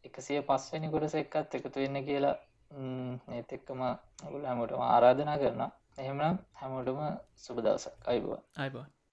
[0.07, 2.35] එකසිය පස්වනි කොටස එක්කත් එකතු වෙන්න කියලා.
[3.35, 3.81] ඒත් එක්කම
[4.31, 5.63] ගුල හැමෝටම ආරාධනා කරන
[5.97, 7.01] එහෙමනම් හැමෝටම
[7.37, 7.95] සුබ දවසක්.
[8.05, 8.87] අයිබවා අයිබවා